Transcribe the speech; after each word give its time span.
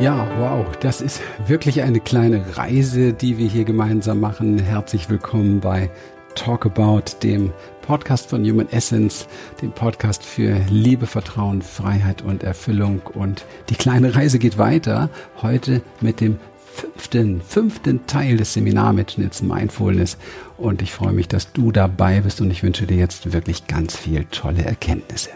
Ja, 0.00 0.26
wow, 0.38 0.64
das 0.80 1.02
ist 1.02 1.20
wirklich 1.46 1.82
eine 1.82 2.00
kleine 2.00 2.56
Reise, 2.56 3.12
die 3.12 3.36
wir 3.36 3.46
hier 3.46 3.64
gemeinsam 3.64 4.18
machen. 4.18 4.58
Herzlich 4.58 5.10
willkommen 5.10 5.60
bei 5.60 5.90
Talk 6.34 6.64
About, 6.64 7.18
dem 7.22 7.52
Podcast 7.82 8.30
von 8.30 8.42
Human 8.42 8.66
Essence, 8.70 9.26
dem 9.60 9.72
Podcast 9.72 10.24
für 10.24 10.58
Liebe, 10.70 11.06
Vertrauen, 11.06 11.60
Freiheit 11.60 12.22
und 12.22 12.42
Erfüllung. 12.42 13.02
Und 13.12 13.44
die 13.68 13.74
kleine 13.74 14.14
Reise 14.14 14.38
geht 14.38 14.56
weiter. 14.56 15.10
Heute 15.42 15.82
mit 16.00 16.22
dem 16.22 16.38
fünften, 16.56 17.42
fünften 17.42 18.06
Teil 18.06 18.38
des 18.38 18.54
Seminarmitschnitts 18.54 19.42
Mindfulness. 19.42 20.16
Und 20.56 20.80
ich 20.80 20.92
freue 20.92 21.12
mich, 21.12 21.28
dass 21.28 21.52
du 21.52 21.72
dabei 21.72 22.22
bist 22.22 22.40
und 22.40 22.50
ich 22.50 22.62
wünsche 22.62 22.86
dir 22.86 22.96
jetzt 22.96 23.34
wirklich 23.34 23.66
ganz 23.66 23.98
viel 23.98 24.24
tolle 24.30 24.64
Erkenntnisse. 24.64 25.28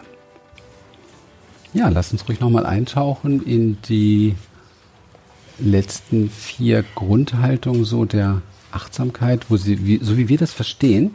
Ja, 1.75 1.89
lass 1.89 2.13
uns 2.13 2.27
ruhig 2.29 2.41
nochmal 2.41 2.65
eintauchen 2.65 3.45
in 3.45 3.77
die 3.89 4.37
letzten 5.59 6.31
vier 6.31 6.85
Grundhaltungen 6.95 7.85
so 7.85 8.05
der 8.05 8.43
Achtsamkeit, 8.73 9.51
wo 9.51 9.57
sie, 9.57 9.87
wie, 9.87 9.99
so 10.03 10.17
wie 10.17 10.29
wir 10.29 10.39
das 10.39 10.53
verstehen. 10.53 11.15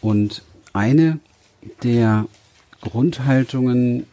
Und 0.00 0.42
eine 0.72 1.18
der 1.82 2.26
Grundhaltungen 2.80 4.06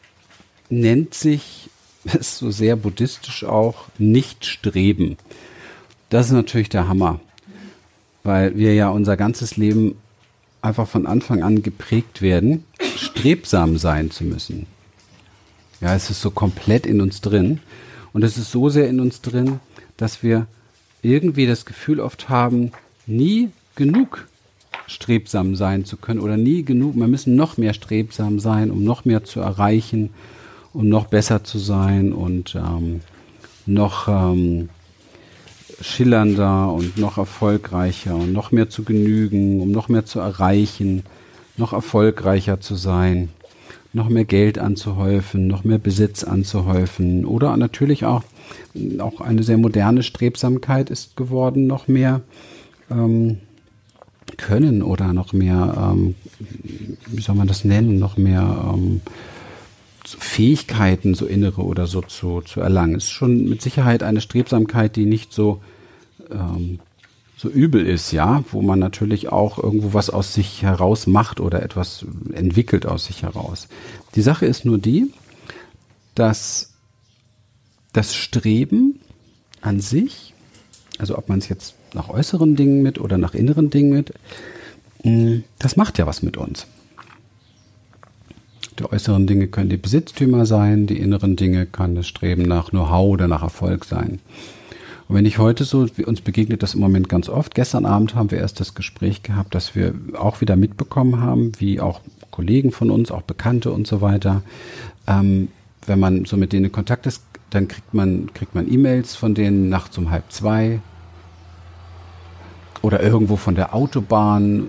nennt 0.69 1.13
sich, 1.13 1.69
ist 2.03 2.37
so 2.37 2.51
sehr 2.51 2.75
buddhistisch 2.75 3.43
auch, 3.43 3.85
nicht 3.97 4.45
streben. 4.45 5.17
Das 6.09 6.27
ist 6.27 6.31
natürlich 6.31 6.69
der 6.69 6.87
Hammer, 6.87 7.19
weil 8.23 8.57
wir 8.57 8.73
ja 8.73 8.89
unser 8.89 9.17
ganzes 9.17 9.57
Leben 9.57 9.95
einfach 10.61 10.87
von 10.87 11.05
Anfang 11.05 11.43
an 11.43 11.61
geprägt 11.61 12.21
werden, 12.21 12.65
strebsam 12.95 13.77
sein 13.77 14.11
zu 14.11 14.23
müssen. 14.23 14.65
Ja, 15.81 15.95
es 15.95 16.09
ist 16.09 16.21
so 16.21 16.31
komplett 16.31 16.85
in 16.85 16.99
uns 16.99 17.21
drin. 17.21 17.61
Und 18.13 18.23
es 18.23 18.37
ist 18.37 18.51
so 18.51 18.69
sehr 18.69 18.89
in 18.89 18.99
uns 18.99 19.21
drin, 19.21 19.59
dass 19.97 20.23
wir 20.23 20.47
irgendwie 21.01 21.45
das 21.45 21.65
Gefühl 21.65 21.99
oft 21.99 22.29
haben, 22.29 22.71
nie 23.05 23.49
genug 23.75 24.27
strebsam 24.87 25.55
sein 25.55 25.85
zu 25.85 25.97
können 25.97 26.19
oder 26.19 26.35
nie 26.35 26.63
genug, 26.63 26.95
wir 26.95 27.07
müssen 27.07 27.35
noch 27.35 27.57
mehr 27.57 27.73
strebsam 27.73 28.39
sein, 28.39 28.71
um 28.71 28.83
noch 28.83 29.05
mehr 29.05 29.23
zu 29.23 29.39
erreichen, 29.39 30.09
um 30.73 30.89
noch 30.89 31.07
besser 31.07 31.43
zu 31.43 31.59
sein 31.59 32.11
und 32.11 32.55
ähm, 32.55 33.01
noch 33.65 34.07
ähm, 34.07 34.69
schillernder 35.81 36.71
und 36.71 36.97
noch 36.97 37.17
erfolgreicher 37.17 38.15
und 38.15 38.33
noch 38.33 38.51
mehr 38.51 38.69
zu 38.69 38.83
genügen, 38.83 39.61
um 39.61 39.71
noch 39.71 39.89
mehr 39.89 40.05
zu 40.05 40.19
erreichen, 40.19 41.03
noch 41.55 41.73
erfolgreicher 41.73 42.59
zu 42.59 42.75
sein 42.75 43.29
noch 43.93 44.09
mehr 44.09 44.25
Geld 44.25 44.59
anzuhäufen, 44.59 45.47
noch 45.47 45.63
mehr 45.63 45.79
Besitz 45.79 46.23
anzuhäufen 46.23 47.25
oder 47.25 47.55
natürlich 47.57 48.05
auch, 48.05 48.23
auch 48.99 49.21
eine 49.21 49.43
sehr 49.43 49.57
moderne 49.57 50.03
Strebsamkeit 50.03 50.89
ist 50.89 51.15
geworden, 51.15 51.67
noch 51.67 51.87
mehr 51.87 52.21
ähm, 52.91 53.39
können 54.37 54.83
oder 54.83 55.13
noch 55.13 55.33
mehr, 55.33 55.91
ähm, 55.91 56.15
wie 57.07 57.21
soll 57.21 57.35
man 57.35 57.47
das 57.47 57.65
nennen, 57.65 57.97
noch 57.97 58.17
mehr 58.17 58.73
ähm, 58.73 59.01
Fähigkeiten, 60.05 61.13
so 61.13 61.25
innere 61.25 61.63
oder 61.63 61.87
so 61.87 62.01
zu, 62.01 62.41
zu 62.41 62.61
erlangen. 62.61 62.95
Ist 62.95 63.09
schon 63.09 63.49
mit 63.49 63.61
Sicherheit 63.61 64.03
eine 64.03 64.21
Strebsamkeit, 64.21 64.95
die 64.95 65.05
nicht 65.05 65.33
so 65.33 65.61
ähm, 66.31 66.79
so 67.39 67.47
übel 67.47 67.87
ist, 67.87 68.11
ja, 68.11 68.43
wo 68.51 68.61
man 68.61 68.79
natürlich 68.79 69.31
auch 69.31 69.63
irgendwo 69.63 69.93
was 69.93 70.09
aus 70.09 70.33
sich 70.33 70.61
heraus 70.61 71.07
macht 71.07 71.39
oder 71.39 71.63
etwas 71.63 72.05
entwickelt 72.33 72.85
aus 72.85 73.05
sich 73.05 73.23
heraus. 73.23 73.69
Die 74.15 74.21
Sache 74.21 74.45
ist 74.45 74.65
nur 74.65 74.77
die, 74.77 75.13
dass 76.15 76.73
das 77.93 78.13
Streben 78.13 78.99
an 79.61 79.79
sich, 79.79 80.33
also 80.97 81.17
ob 81.17 81.29
man 81.29 81.39
es 81.39 81.47
jetzt 81.47 81.75
nach 81.93 82.09
äußeren 82.09 82.57
Dingen 82.57 82.81
mit 82.81 82.99
oder 82.99 83.17
nach 83.17 83.33
inneren 83.33 83.69
Dingen 83.69 83.93
mit, 83.93 84.13
mm, 85.03 85.37
das 85.59 85.77
macht 85.77 85.97
ja 85.97 86.05
was 86.05 86.21
mit 86.21 86.35
uns. 86.35 86.67
Die 88.77 88.83
äußeren 88.83 89.27
Dinge 89.27 89.47
können 89.47 89.69
die 89.69 89.77
Besitztümer 89.77 90.45
sein, 90.45 90.87
die 90.87 90.99
inneren 90.99 91.37
Dinge 91.37 91.65
kann 91.67 91.95
das 91.95 92.05
Streben 92.05 92.41
nach 92.41 92.71
Know-how 92.71 93.07
oder 93.13 93.29
nach 93.29 93.43
Erfolg 93.43 93.85
sein. 93.85 94.19
Und 95.09 95.15
wenn 95.15 95.25
ich 95.25 95.39
heute 95.39 95.63
so, 95.63 95.87
uns 96.05 96.21
begegnet 96.21 96.61
das 96.61 96.75
im 96.75 96.81
Moment 96.81 97.09
ganz 97.09 97.29
oft. 97.29 97.55
Gestern 97.55 97.87
Abend 97.87 98.13
haben 98.13 98.29
wir 98.29 98.37
erst 98.37 98.59
das 98.59 98.75
Gespräch 98.75 99.23
gehabt, 99.23 99.55
dass 99.55 99.73
wir 99.75 99.95
auch 100.13 100.39
wieder 100.39 100.55
mitbekommen 100.55 101.19
haben, 101.19 101.51
wie 101.57 101.81
auch 101.81 102.01
Kollegen 102.29 102.71
von 102.71 102.91
uns, 102.91 103.09
auch 103.09 103.23
Bekannte 103.23 103.71
und 103.71 103.87
so 103.87 104.01
weiter, 104.01 104.43
ähm, 105.07 105.47
wenn 105.87 105.99
man 105.99 106.25
so 106.25 106.37
mit 106.37 106.53
denen 106.53 106.65
in 106.65 106.71
Kontakt 106.71 107.07
ist, 107.07 107.23
dann 107.49 107.67
kriegt 107.67 107.91
man, 107.91 108.31
kriegt 108.35 108.53
man 108.53 108.71
E-Mails 108.71 109.15
von 109.15 109.33
denen 109.33 109.67
nachts 109.67 109.97
um 109.97 110.11
halb 110.11 110.31
zwei 110.31 110.79
oder 112.83 113.01
irgendwo 113.01 113.35
von 113.35 113.55
der 113.55 113.73
Autobahn, 113.73 114.67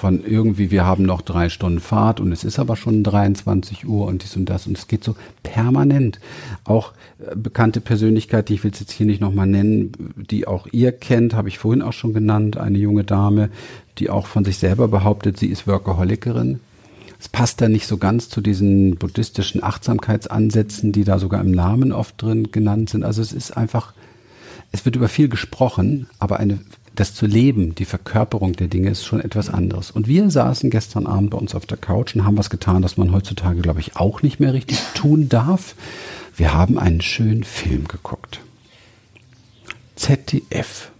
von 0.00 0.24
irgendwie, 0.24 0.70
wir 0.70 0.86
haben 0.86 1.04
noch 1.04 1.20
drei 1.20 1.50
Stunden 1.50 1.78
Fahrt 1.78 2.20
und 2.20 2.32
es 2.32 2.42
ist 2.42 2.58
aber 2.58 2.74
schon 2.74 3.04
23 3.04 3.86
Uhr 3.86 4.06
und 4.06 4.22
dies 4.22 4.34
und 4.34 4.46
das 4.46 4.66
und 4.66 4.78
es 4.78 4.88
geht 4.88 5.04
so 5.04 5.14
permanent. 5.42 6.20
Auch 6.64 6.94
äh, 7.18 7.36
bekannte 7.36 7.82
Persönlichkeit, 7.82 8.48
die 8.48 8.54
ich 8.54 8.64
will 8.64 8.72
jetzt 8.74 8.90
hier 8.90 9.04
nicht 9.04 9.20
nochmal 9.20 9.46
nennen, 9.46 9.92
die 10.16 10.46
auch 10.46 10.66
ihr 10.72 10.92
kennt, 10.92 11.34
habe 11.34 11.48
ich 11.48 11.58
vorhin 11.58 11.82
auch 11.82 11.92
schon 11.92 12.14
genannt, 12.14 12.56
eine 12.56 12.78
junge 12.78 13.04
Dame, 13.04 13.50
die 13.98 14.08
auch 14.08 14.26
von 14.26 14.42
sich 14.42 14.56
selber 14.56 14.88
behauptet, 14.88 15.36
sie 15.36 15.48
ist 15.48 15.66
Workaholikerin. 15.66 16.60
Es 17.18 17.28
passt 17.28 17.60
da 17.60 17.68
nicht 17.68 17.86
so 17.86 17.98
ganz 17.98 18.30
zu 18.30 18.40
diesen 18.40 18.96
buddhistischen 18.96 19.62
Achtsamkeitsansätzen, 19.62 20.92
die 20.92 21.04
da 21.04 21.18
sogar 21.18 21.42
im 21.42 21.50
Namen 21.50 21.92
oft 21.92 22.22
drin 22.22 22.50
genannt 22.52 22.88
sind. 22.88 23.04
Also 23.04 23.20
es 23.20 23.34
ist 23.34 23.54
einfach, 23.54 23.92
es 24.72 24.86
wird 24.86 24.96
über 24.96 25.08
viel 25.10 25.28
gesprochen, 25.28 26.06
aber 26.18 26.40
eine 26.40 26.60
das 27.00 27.14
zu 27.14 27.24
leben, 27.24 27.74
die 27.74 27.86
Verkörperung 27.86 28.52
der 28.52 28.68
Dinge 28.68 28.90
ist 28.90 29.06
schon 29.06 29.22
etwas 29.22 29.48
anderes. 29.48 29.90
Und 29.90 30.06
wir 30.06 30.30
saßen 30.30 30.68
gestern 30.68 31.06
Abend 31.06 31.30
bei 31.30 31.38
uns 31.38 31.54
auf 31.54 31.64
der 31.64 31.78
Couch 31.78 32.14
und 32.14 32.26
haben 32.26 32.36
was 32.36 32.50
getan, 32.50 32.82
das 32.82 32.98
man 32.98 33.10
heutzutage, 33.10 33.62
glaube 33.62 33.80
ich, 33.80 33.96
auch 33.96 34.20
nicht 34.20 34.38
mehr 34.38 34.52
richtig 34.52 34.78
tun 34.94 35.30
darf. 35.30 35.74
Wir 36.36 36.52
haben 36.52 36.78
einen 36.78 37.00
schönen 37.00 37.44
Film 37.44 37.88
geguckt. 37.88 38.40
ZDF. 39.96 40.90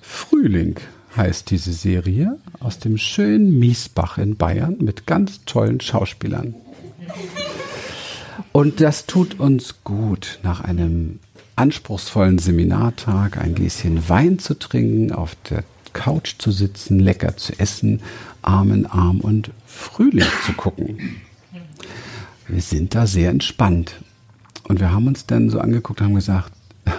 Frühling 0.00 0.76
heißt 1.14 1.50
diese 1.50 1.74
Serie 1.74 2.38
aus 2.60 2.78
dem 2.78 2.96
schönen 2.96 3.58
Miesbach 3.58 4.16
in 4.16 4.36
Bayern 4.36 4.78
mit 4.80 5.06
ganz 5.06 5.44
tollen 5.44 5.82
Schauspielern. 5.82 6.54
Und 8.52 8.80
das 8.80 9.04
tut 9.04 9.38
uns 9.38 9.84
gut 9.84 10.38
nach 10.42 10.62
einem 10.62 11.20
anspruchsvollen 11.58 12.38
Seminartag 12.38 13.36
ein 13.38 13.54
Gläschen 13.54 14.08
Wein 14.08 14.38
zu 14.38 14.54
trinken, 14.58 15.12
auf 15.12 15.36
der 15.50 15.64
Couch 15.92 16.36
zu 16.38 16.52
sitzen, 16.52 17.00
lecker 17.00 17.36
zu 17.36 17.58
essen, 17.58 18.00
Arm 18.42 18.72
in 18.72 18.86
Arm 18.86 19.20
und 19.20 19.50
Frühling 19.66 20.28
zu 20.46 20.52
gucken. 20.52 21.20
Wir 22.46 22.62
sind 22.62 22.94
da 22.94 23.06
sehr 23.06 23.30
entspannt. 23.30 24.00
Und 24.64 24.80
wir 24.80 24.92
haben 24.92 25.06
uns 25.06 25.26
dann 25.26 25.50
so 25.50 25.60
angeguckt 25.60 26.00
und 26.00 26.06
haben 26.06 26.14
gesagt, 26.14 26.52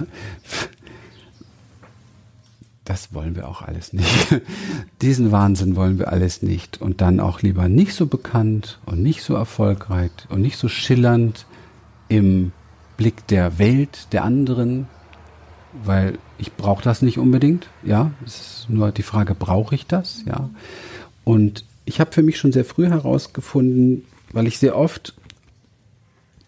das 2.83 3.13
wollen 3.13 3.35
wir 3.35 3.47
auch 3.47 3.61
alles 3.61 3.93
nicht. 3.93 4.41
Diesen 5.01 5.31
Wahnsinn 5.31 5.75
wollen 5.75 5.99
wir 5.99 6.11
alles 6.11 6.41
nicht. 6.41 6.81
Und 6.81 7.01
dann 7.01 7.19
auch 7.19 7.41
lieber 7.41 7.69
nicht 7.69 7.93
so 7.93 8.07
bekannt 8.07 8.79
und 8.85 9.01
nicht 9.01 9.21
so 9.23 9.35
erfolgreich 9.35 10.11
und 10.29 10.41
nicht 10.41 10.57
so 10.57 10.67
schillernd 10.67 11.45
im 12.09 12.51
Blick 12.99 13.25
der 13.27 13.59
Welt, 13.59 14.07
der 14.11 14.25
anderen, 14.25 14.87
weil 15.85 16.17
ich 16.37 16.51
brauche 16.51 16.83
das 16.83 17.01
nicht 17.01 17.17
unbedingt, 17.17 17.69
ja. 17.81 18.11
Es 18.25 18.41
ist 18.41 18.69
nur 18.69 18.91
die 18.91 19.03
Frage, 19.03 19.35
brauche 19.35 19.73
ich 19.73 19.87
das, 19.87 20.25
ja. 20.25 20.49
Und 21.23 21.63
ich 21.85 22.01
habe 22.01 22.11
für 22.11 22.23
mich 22.23 22.37
schon 22.37 22.51
sehr 22.51 22.65
früh 22.65 22.87
herausgefunden, 22.87 24.03
weil 24.33 24.47
ich 24.47 24.59
sehr 24.59 24.77
oft, 24.77 25.13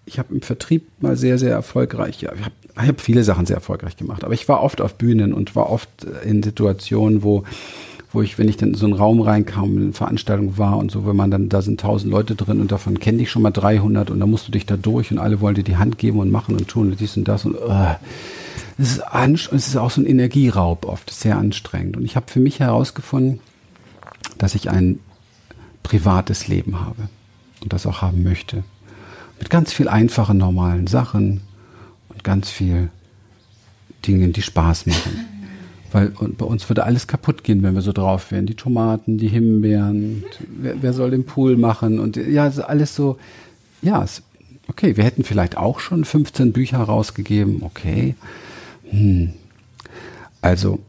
ich 0.06 0.20
habe 0.20 0.34
im 0.34 0.42
Vertrieb 0.42 0.90
mal 1.00 1.16
sehr, 1.16 1.38
sehr 1.38 1.54
erfolgreich, 1.54 2.22
ja, 2.22 2.34
ich 2.34 2.44
habe 2.44 2.88
hab 2.90 3.00
viele 3.00 3.24
Sachen 3.24 3.46
sehr 3.46 3.56
erfolgreich 3.56 3.96
gemacht, 3.96 4.26
aber 4.26 4.34
ich 4.34 4.50
war 4.50 4.62
oft 4.62 4.82
auf 4.82 4.96
Bühnen 4.96 5.34
und 5.34 5.56
war 5.56 5.70
oft 5.70 6.04
in 6.26 6.44
Situationen, 6.44 7.24
wo 7.24 7.46
wo 8.14 8.22
ich, 8.22 8.38
wenn 8.38 8.50
ich 8.50 8.58
dann 8.58 8.70
in 8.70 8.76
so 8.76 8.86
einen 8.86 8.94
Raum 8.94 9.22
reinkam, 9.22 9.78
eine 9.78 9.94
Veranstaltung 9.94 10.58
war 10.58 10.78
und 10.78 10.92
so, 10.92 11.06
wenn 11.06 11.16
man 11.16 11.32
dann, 11.32 11.50
da 11.50 11.62
sind 11.62 11.80
tausend 11.80 12.12
Leute 12.12 12.36
drin 12.36 12.60
und 12.60 12.72
davon 12.72 13.00
kenne 13.00 13.22
ich 13.22 13.32
schon 13.32 13.42
mal 13.42 13.52
300 13.52 14.10
und 14.10 14.20
dann 14.20 14.30
musst 14.30 14.48
du 14.48 14.52
dich 14.52 14.66
da 14.66 14.76
durch 14.76 15.12
und 15.12 15.20
alle 15.20 15.40
wollen 15.40 15.56
dir 15.56 15.64
die 15.64 15.78
Hand 15.78 15.98
geben 15.98 16.20
und 16.20 16.32
machen 16.32 16.56
und 16.56 16.68
tun 16.68 16.92
und 16.92 17.00
dies 17.00 17.16
und 17.16 17.28
das 17.28 17.46
und 17.46 17.56
uh, 17.56 17.96
es 18.78 18.98
ist, 18.98 19.52
es 19.52 19.68
ist 19.68 19.78
auch 19.78 19.92
so 19.92 20.02
ein 20.02 20.08
Energieraub 20.08 20.86
oft, 20.86 21.10
sehr 21.12 21.38
anstrengend. 21.38 21.98
Und 21.98 22.06
ich 22.06 22.16
habe 22.16 22.32
für 22.32 22.40
mich 22.40 22.60
herausgefunden, 22.60 23.40
dass 24.38 24.56
ich 24.56 24.70
ein 24.70 25.00
privates 25.84 26.48
Leben 26.48 26.80
habe 26.80 27.10
und 27.62 27.74
das 27.74 27.86
auch 27.86 28.02
haben 28.02 28.24
möchte. 28.24 28.64
Mit 29.40 29.50
ganz 29.50 29.72
viel 29.72 29.88
einfachen, 29.88 30.38
normalen 30.38 30.88
Sachen 30.88 31.42
und 32.10 32.24
ganz 32.24 32.50
viel 32.50 32.90
Dingen, 34.06 34.34
die 34.34 34.42
Spaß 34.42 34.88
machen. 34.88 35.41
Weil 35.92 36.10
bei 36.10 36.46
uns 36.46 36.70
würde 36.70 36.86
alles 36.86 37.08
kaputt 37.08 37.44
gehen, 37.44 37.64
wenn 37.64 37.76
wir 37.76 37.82
so 37.82 37.92
drauf 37.92 38.32
wären. 38.32 38.46
Die 38.46 38.56
Tomaten, 38.56 39.18
die 39.18 39.28
Himbeeren, 39.28 40.24
wer, 40.48 40.82
wer, 40.82 40.94
soll 40.94 41.12
den 41.12 41.26
Pool 41.26 41.58
machen? 41.58 42.00
Und 42.00 42.16
ja, 42.16 42.48
alles 42.48 42.96
so, 42.96 43.18
ja, 43.82 44.04
es, 44.04 44.24
Okay, 44.72 44.96
wir 44.96 45.04
hätten 45.04 45.26
vielleicht 45.26 45.58
auch 45.58 45.82
schon 45.82 46.06
15 46.06 46.54
Bücher 46.54 46.78
rausgegeben. 46.78 47.62
Okay. 47.62 48.16
Hm. 48.90 49.34
Also, 50.42 50.80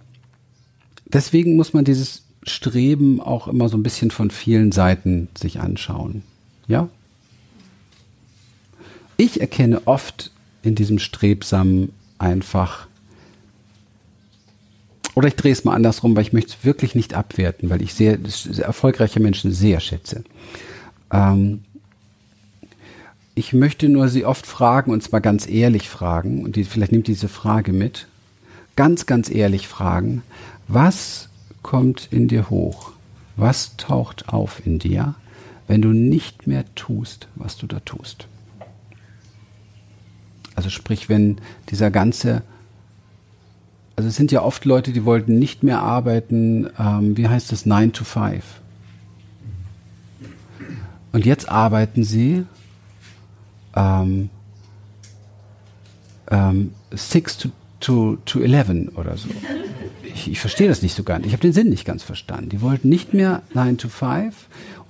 deswegen 1.07 1.57
muss 1.57 1.73
man 1.73 1.85
dieses 1.85 2.23
Streben 2.45 3.21
auch 3.21 3.49
immer 3.49 3.69
so 3.69 3.77
ein 3.77 3.83
bisschen 3.83 4.13
von 4.13 4.31
vielen 4.31 4.71
Seiten 4.71 5.27
sich 5.37 5.59
anschauen. 5.59 6.23
Ja? 6.69 6.89
Ich 9.17 9.41
erkenne 9.41 9.87
oft 9.87 10.31
in 10.63 10.77
diesem 10.77 11.01
Strebsamen 11.01 11.91
einfach, 12.19 12.87
oder 15.15 15.29
ich 15.29 15.37
drehe 15.37 15.53
es 15.53 15.65
mal 15.65 15.75
andersrum, 15.75 16.17
weil 16.17 16.23
ich 16.23 16.33
möchte 16.33 16.53
es 16.53 16.65
wirklich 16.65 16.95
nicht 16.95 17.15
abwerten, 17.15 17.71
weil 17.71 17.83
ich 17.83 17.95
sehr, 17.95 18.19
sehr 18.25 18.65
erfolgreiche 18.65 19.21
Menschen 19.21 19.53
sehr 19.53 19.81
schätze. 19.81 20.25
Ähm, 21.13 21.65
ich 23.35 23.53
möchte 23.53 23.89
nur 23.89 24.09
sie 24.09 24.25
oft 24.25 24.47
fragen, 24.47 24.91
und 24.93 25.03
zwar 25.03 25.21
ganz 25.21 25.49
ehrlich 25.49 25.89
fragen, 25.89 26.45
und 26.45 26.57
die, 26.57 26.65
vielleicht 26.65 26.93
nimmt 26.93 27.07
diese 27.07 27.29
Frage 27.29 27.73
mit, 27.73 28.07
ganz, 28.77 29.07
ganz 29.07 29.31
ehrlich 29.31 29.69
fragen, 29.69 30.23
was 30.69 31.29
kommt 31.63 32.09
in 32.11 32.29
dir 32.29 32.51
hoch? 32.51 32.93
Was 33.37 33.77
taucht 33.77 34.29
auf 34.29 34.65
in 34.67 34.79
dir, 34.79 35.15
wenn 35.67 35.81
du 35.81 35.89
nicht 35.89 36.47
mehr 36.47 36.65
tust, 36.75 37.29
was 37.35 37.57
du 37.57 37.67
da 37.67 37.81
tust? 37.81 38.27
Also 40.55 40.69
sprich, 40.69 41.09
wenn 41.09 41.39
dieser 41.71 41.91
ganze, 41.91 42.43
also 43.97 44.09
es 44.09 44.17
sind 44.17 44.33
ja 44.33 44.43
oft 44.43 44.65
Leute, 44.65 44.93
die 44.93 45.05
wollten 45.05 45.39
nicht 45.39 45.63
mehr 45.63 45.81
arbeiten, 45.81 46.69
ähm, 46.79 47.17
wie 47.17 47.29
heißt 47.29 47.53
das, 47.53 47.67
9 47.67 47.93
to 47.93 48.05
5. 48.05 48.43
Und 51.13 51.27
jetzt 51.27 51.49
arbeiten 51.49 52.05
sie 52.05 52.47
ähm, 53.77 54.31
ähm, 56.31 56.73
6 56.91 57.39
to, 57.39 57.49
to, 57.81 58.17
to 58.25 58.41
11 58.41 58.97
oder 58.97 59.17
so. 59.17 59.29
Ich, 60.15 60.31
ich 60.31 60.41
verstehe 60.41 60.69
das 60.69 60.83
nicht 60.83 60.95
so 60.95 61.03
ganz. 61.03 61.27
Ich 61.27 61.33
habe 61.33 61.43
den 61.43 61.53
Sinn 61.53 61.69
nicht 61.69 61.85
ganz 61.85 62.03
verstanden. 62.03 62.49
Die 62.49 62.63
wollten 62.63 62.89
nicht 62.89 63.13
mehr 63.13 63.43
9 63.55 63.79
to 63.79 63.89
5 63.89 64.35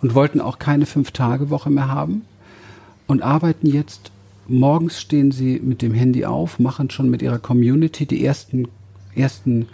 und 0.01 0.15
wollten 0.15 0.41
auch 0.41 0.59
keine 0.59 0.85
5-Tage-Woche 0.85 1.71
mehr 1.71 1.89
haben 1.89 2.23
und 3.07 3.23
arbeiten 3.23 3.67
jetzt. 3.67 4.11
Morgens 4.49 5.01
stehen 5.01 5.31
sie 5.31 5.61
mit 5.61 5.83
dem 5.83 5.95
Handy 5.95 6.25
auf, 6.25 6.59
machen 6.59 6.91
schon 6.91 7.09
mit 7.09 7.23
ihrer 7.23 7.39
Community 7.39 8.07
die 8.07 8.25
ersten, 8.25 8.69
ersten 9.15 9.69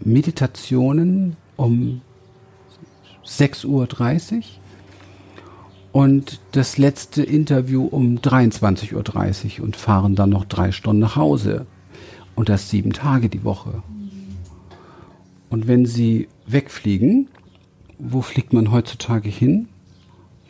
Meditationen 0.00 1.36
um 1.56 2.00
6.30 3.24 3.66
Uhr 3.66 4.42
und 5.92 6.40
das 6.52 6.78
letzte 6.78 7.22
Interview 7.22 7.84
um 7.84 8.18
23.30 8.18 9.58
Uhr 9.58 9.64
und 9.64 9.76
fahren 9.76 10.14
dann 10.14 10.30
noch 10.30 10.46
drei 10.46 10.72
Stunden 10.72 11.00
nach 11.00 11.16
Hause. 11.16 11.66
Und 12.34 12.48
das 12.48 12.70
sieben 12.70 12.94
Tage 12.94 13.28
die 13.28 13.44
Woche. 13.44 13.82
Und 15.50 15.68
wenn 15.68 15.84
sie 15.84 16.28
wegfliegen, 16.46 17.28
wo 17.98 18.22
fliegt 18.22 18.54
man 18.54 18.72
heutzutage 18.72 19.28
hin? 19.28 19.68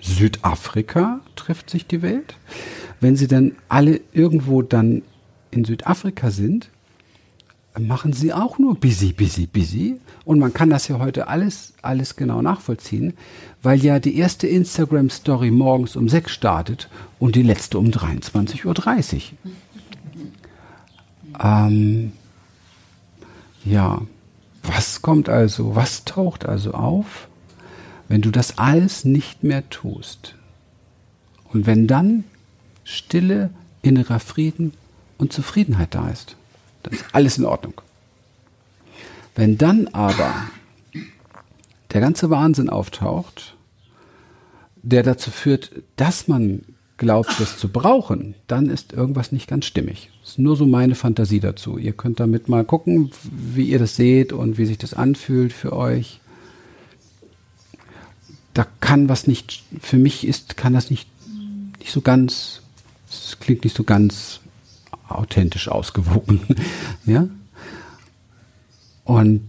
Südafrika 0.00 1.21
trifft 1.35 1.71
sich 1.71 1.89
die 1.89 2.03
Welt. 2.03 2.37
Wenn 3.00 3.17
sie 3.17 3.27
dann 3.27 3.56
alle 3.69 4.00
irgendwo 4.12 4.62
dann 4.62 5.03
in 5.50 5.65
Südafrika 5.65 6.31
sind, 6.31 6.71
machen 7.79 8.13
sie 8.13 8.33
auch 8.33 8.59
nur 8.59 8.75
busy, 8.75 9.13
busy, 9.13 9.47
busy. 9.47 10.01
Und 10.25 10.39
man 10.39 10.53
kann 10.53 10.71
das 10.71 10.89
ja 10.89 10.99
heute 10.99 11.29
alles, 11.29 11.73
alles 11.83 12.17
genau 12.17 12.43
nachvollziehen, 12.43 13.15
weil 13.63 13.83
ja 13.83 13.99
die 13.99 14.17
erste 14.17 14.47
Instagram-Story 14.47 15.51
morgens 15.51 15.97
um 15.97 16.09
sechs 16.09 16.33
startet 16.33 16.89
und 17.19 17.35
die 17.35 17.43
letzte 17.43 17.79
um 17.79 17.87
23.30 17.87 18.65
Uhr. 18.65 19.53
Ähm, 21.43 22.13
ja, 23.65 24.03
was 24.63 25.03
kommt 25.03 25.29
also, 25.29 25.75
was 25.75 26.05
taucht 26.05 26.45
also 26.47 26.73
auf, 26.73 27.29
wenn 28.09 28.21
du 28.21 28.31
das 28.31 28.59
alles 28.59 29.05
nicht 29.05 29.43
mehr 29.43 29.69
tust? 29.71 30.35
Und 31.53 31.67
wenn 31.67 31.87
dann 31.87 32.25
Stille, 32.85 33.51
innerer 33.83 34.21
Frieden 34.21 34.73
und 35.19 35.33
Zufriedenheit 35.33 35.95
da 35.95 36.09
ist? 36.09 36.37
Dann 36.82 36.94
ist 36.94 37.05
alles 37.12 37.38
in 37.38 37.44
Ordnung. 37.44 37.81
Wenn 39.34 39.58
dann 39.58 39.88
aber 39.88 40.32
der 41.93 42.00
ganze 42.00 42.31
Wahnsinn 42.31 42.69
auftaucht, 42.69 43.56
der 44.82 45.02
dazu 45.02 45.31
führt, 45.31 45.70
dass 45.96 46.29
man 46.29 46.62
glaubt, 46.99 47.40
das 47.40 47.58
zu 47.58 47.69
brauchen, 47.69 48.34
dann 48.46 48.69
ist 48.69 48.93
irgendwas 48.93 49.32
nicht 49.32 49.49
ganz 49.49 49.64
stimmig. 49.64 50.11
Das 50.20 50.32
ist 50.32 50.38
nur 50.38 50.56
so 50.56 50.67
meine 50.67 50.94
Fantasie 50.94 51.40
dazu. 51.40 51.79
Ihr 51.79 51.93
könnt 51.93 52.20
damit 52.20 52.49
mal 52.49 52.64
gucken, 52.64 53.11
wie 53.32 53.64
ihr 53.64 53.79
das 53.79 53.96
seht 53.96 54.32
und 54.32 54.58
wie 54.58 54.67
sich 54.67 54.79
das 54.79 54.94
anfühlt 54.94 55.52
für 55.52 55.73
euch. 55.73 56.20
Da 58.55 58.67
kann 58.81 59.08
was 59.08 59.26
nicht, 59.26 59.64
für 59.81 59.96
mich 59.96 60.26
ist, 60.26 60.56
kann 60.56 60.75
das 60.75 60.90
nicht, 60.90 61.08
nicht 61.81 61.90
so 61.90 62.02
ganz, 62.02 62.61
es 63.11 63.38
klingt 63.40 63.64
nicht 63.64 63.76
so 63.76 63.82
ganz 63.82 64.42
authentisch 65.09 65.69
ausgewogen. 65.69 66.41
ja? 67.06 67.29
Und 69.05 69.49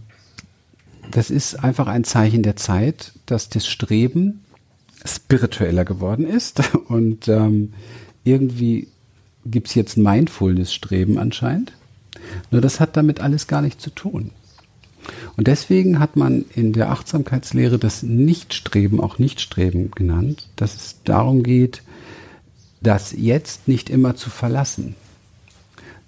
das 1.10 1.30
ist 1.30 1.62
einfach 1.62 1.86
ein 1.86 2.04
Zeichen 2.04 2.42
der 2.42 2.56
Zeit, 2.56 3.12
dass 3.26 3.48
das 3.48 3.66
Streben 3.66 4.44
spiritueller 5.04 5.84
geworden 5.84 6.26
ist. 6.26 6.74
Und 6.88 7.28
ähm, 7.28 7.74
irgendwie 8.24 8.88
gibt 9.44 9.68
es 9.68 9.74
jetzt 9.74 9.96
Mindfulness-Streben 9.96 11.18
anscheinend. 11.18 11.72
Nur 12.50 12.60
das 12.60 12.80
hat 12.80 12.96
damit 12.96 13.20
alles 13.20 13.46
gar 13.46 13.62
nichts 13.62 13.82
zu 13.82 13.90
tun. 13.90 14.30
Und 15.36 15.48
deswegen 15.48 15.98
hat 15.98 16.16
man 16.16 16.46
in 16.54 16.72
der 16.72 16.90
Achtsamkeitslehre 16.90 17.78
das 17.78 18.02
Nichtstreben 18.02 19.00
auch 19.00 19.18
Nichtstreben 19.18 19.90
genannt, 19.90 20.48
dass 20.56 20.74
es 20.74 20.96
darum 21.04 21.42
geht, 21.42 21.82
das 22.80 23.12
Jetzt 23.12 23.68
nicht 23.68 23.90
immer 23.90 24.16
zu 24.16 24.30
verlassen. 24.30 24.94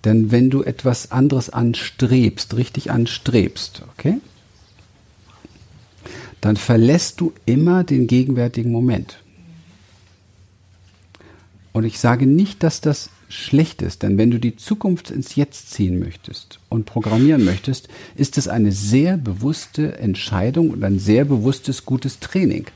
Denn 0.05 0.31
wenn 0.31 0.51
du 0.51 0.63
etwas 0.63 1.11
anderes 1.11 1.51
anstrebst, 1.51 2.57
richtig 2.57 2.91
anstrebst, 2.91 3.83
okay, 3.97 4.19
dann 6.41 6.57
verlässt 6.57 7.21
du 7.21 7.33
immer 7.45 7.83
den 7.83 8.07
gegenwärtigen 8.07 8.71
Moment. 8.71 9.19
Und 11.73 11.85
ich 11.85 11.99
sage 11.99 12.27
nicht, 12.27 12.63
dass 12.63 12.81
das 12.81 13.11
schlecht 13.29 13.83
ist, 13.83 14.03
denn 14.03 14.17
wenn 14.19 14.31
du 14.31 14.39
die 14.39 14.57
Zukunft 14.57 15.11
ins 15.11 15.35
Jetzt 15.35 15.73
ziehen 15.73 15.99
möchtest 15.99 16.61
und 16.69 16.87
programmieren 16.87 17.45
möchtest, 17.45 17.89
ist 18.15 18.39
es 18.39 18.49
eine 18.49 18.73
sehr 18.73 19.17
bewusste 19.17 19.99
Entscheidung 19.99 20.71
und 20.71 20.85
ein 20.85 20.99
sehr 20.99 21.25
bewusstes, 21.25 21.85
gutes 21.85 22.21
Training. 22.21 22.67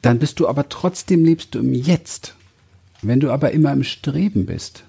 Dann 0.00 0.18
bist 0.18 0.40
du 0.40 0.48
aber 0.48 0.68
trotzdem 0.68 1.24
lebst 1.24 1.54
du 1.54 1.60
im 1.60 1.74
Jetzt. 1.74 2.34
Wenn 3.02 3.20
du 3.20 3.30
aber 3.30 3.52
immer 3.52 3.72
im 3.72 3.84
Streben 3.84 4.46
bist, 4.46 4.84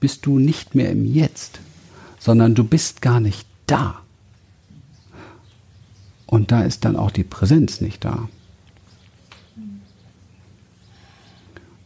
bist 0.00 0.26
du 0.26 0.38
nicht 0.38 0.74
mehr 0.74 0.90
im 0.90 1.04
Jetzt, 1.04 1.60
sondern 2.18 2.54
du 2.54 2.64
bist 2.64 3.02
gar 3.02 3.20
nicht 3.20 3.46
da. 3.66 4.02
Und 6.26 6.50
da 6.50 6.62
ist 6.62 6.84
dann 6.84 6.96
auch 6.96 7.10
die 7.10 7.24
Präsenz 7.24 7.80
nicht 7.80 8.04
da. 8.04 8.28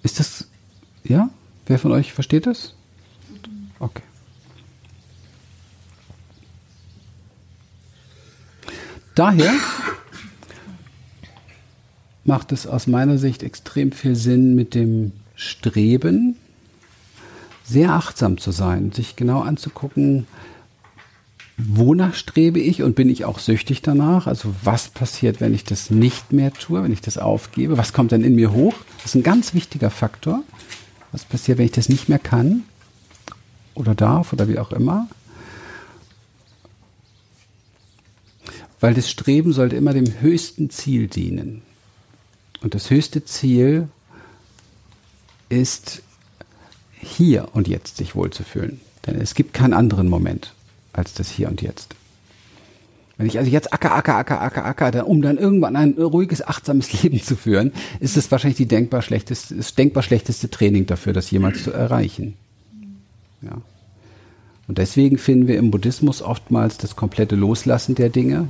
Ist 0.02 0.19
das, 0.19 0.47
ja? 1.05 1.31
Wer 1.67 1.79
von 1.79 1.93
euch 1.93 2.12
versteht 2.12 2.47
das? 2.47 2.75
Okay. 3.79 4.02
Daher 9.14 9.52
macht 12.25 12.52
es 12.52 12.67
aus 12.67 12.87
meiner 12.87 13.19
Sicht 13.19 13.43
extrem 13.43 13.93
viel 13.93 14.17
Sinn, 14.17 14.55
mit 14.55 14.75
dem 14.75 15.12
Streben 15.35 16.37
sehr 17.71 17.93
achtsam 17.93 18.39
zu 18.39 18.50
sein, 18.50 18.93
sich 18.93 19.17
genau 19.17 19.41
anzugucken, 19.41 20.27
wonach 21.57 22.15
strebe 22.15 22.59
ich 22.59 22.83
und 22.83 22.97
bin 22.97 23.09
ich 23.09 23.25
auch 23.25 23.39
süchtig 23.39 23.83
danach? 23.83 24.27
Also 24.27 24.55
was 24.62 24.89
passiert, 24.89 25.41
wenn 25.41 25.55
ich 25.55 25.65
das 25.65 25.91
nicht 25.91 26.33
mehr 26.33 26.53
tue, 26.53 26.83
wenn 26.83 26.93
ich 26.93 27.00
das 27.00 27.17
aufgebe? 27.19 27.79
Was 27.79 27.93
kommt 27.93 28.12
dann 28.12 28.25
in 28.25 28.35
mir 28.35 28.53
hoch? 28.53 28.75
Das 28.97 29.07
ist 29.07 29.15
ein 29.15 29.23
ganz 29.23 29.55
wichtiger 29.55 29.91
Faktor. 29.91 30.43
Was 31.12 31.25
passiert, 31.25 31.59
wenn 31.59 31.67
ich 31.67 31.73
das 31.73 31.89
nicht 31.89 32.09
mehr 32.09 32.19
kann 32.19 32.65
oder 33.75 33.95
darf 33.95 34.33
oder 34.33 34.49
wie 34.49 34.59
auch 34.59 34.73
immer? 34.73 35.09
Weil 38.81 38.95
das 38.95 39.11
Streben 39.11 39.53
sollte 39.53 39.77
immer 39.77 39.93
dem 39.93 40.21
höchsten 40.21 40.71
Ziel 40.71 41.07
dienen. 41.07 41.62
Und 42.62 42.75
das 42.75 42.91
höchste 42.91 43.25
Ziel 43.25 43.89
ist 45.49 46.03
hier 47.00 47.49
und 47.52 47.69
jetzt 47.69 47.97
sich 47.97 48.14
wohlzufühlen. 48.14 48.80
Denn 49.07 49.21
es 49.21 49.35
gibt 49.35 49.54
keinen 49.54 49.73
anderen 49.73 50.09
Moment 50.09 50.52
als 50.92 51.14
das 51.14 51.30
Hier 51.30 51.49
und 51.49 51.62
Jetzt. 51.62 51.95
Wenn 53.16 53.26
ich 53.26 53.38
also 53.38 53.50
jetzt 53.50 53.73
acker, 53.73 53.95
acker, 53.95 54.16
acker, 54.16 54.40
acker, 54.40 54.64
acker, 54.64 55.07
um 55.07 55.21
dann 55.21 55.37
irgendwann 55.37 55.76
ein 55.76 55.92
ruhiges, 55.92 56.47
achtsames 56.47 57.02
Leben 57.02 57.23
zu 57.23 57.37
führen, 57.37 57.73
ist 58.00 58.16
es 58.16 58.30
wahrscheinlich 58.30 58.57
die 58.57 58.66
denkbar 58.66 59.02
schlechteste, 59.02 59.57
das 59.57 59.75
denkbar 59.75 60.02
schlechteste 60.02 60.49
Training 60.49 60.87
dafür, 60.87 61.12
das 61.12 61.30
jemals 61.30 61.62
zu 61.62 61.71
erreichen. 61.71 62.35
Ja. 63.42 63.61
Und 64.69 64.78
deswegen 64.78 65.19
finden 65.19 65.49
wir 65.49 65.59
im 65.59 65.71
Buddhismus 65.71 66.23
oftmals 66.23 66.78
das 66.78 66.97
komplette 66.97 67.37
Loslassen 67.37 67.95
der 67.95 68.09
Dinge, 68.09 68.49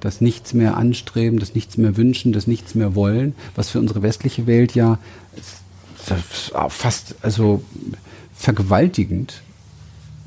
das 0.00 0.20
Nichts 0.20 0.54
mehr 0.54 0.76
anstreben, 0.76 1.38
das 1.38 1.54
Nichts 1.54 1.76
mehr 1.76 1.96
wünschen, 1.96 2.32
das 2.32 2.46
Nichts 2.46 2.74
mehr 2.74 2.94
wollen, 2.94 3.34
was 3.54 3.68
für 3.68 3.80
unsere 3.80 4.02
westliche 4.02 4.46
Welt 4.46 4.74
ja 4.74 4.98
fast 6.02 7.14
also 7.22 7.62
vergewaltigend 8.34 9.42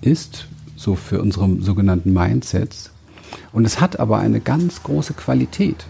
ist, 0.02 0.48
so 0.76 0.96
für 0.96 1.22
unsere 1.22 1.62
sogenannten 1.62 2.14
Mindsets. 2.14 2.92
Und 3.52 3.66
es 3.66 3.82
hat 3.82 4.00
aber 4.00 4.20
eine 4.20 4.40
ganz 4.40 4.84
große 4.84 5.14
Qualität. 5.14 5.86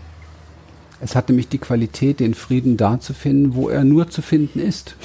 Es 1.02 1.16
hat 1.16 1.30
nämlich 1.30 1.50
die 1.50 1.58
Qualität, 1.58 2.20
den 2.20 2.34
Frieden 2.34 2.78
da 2.78 3.00
zu 3.00 3.14
finden, 3.14 3.56
wo 3.56 3.70
er 3.70 3.84
nur 3.84 4.10
zu 4.10 4.22
finden 4.22 4.60
ist. 4.60 4.96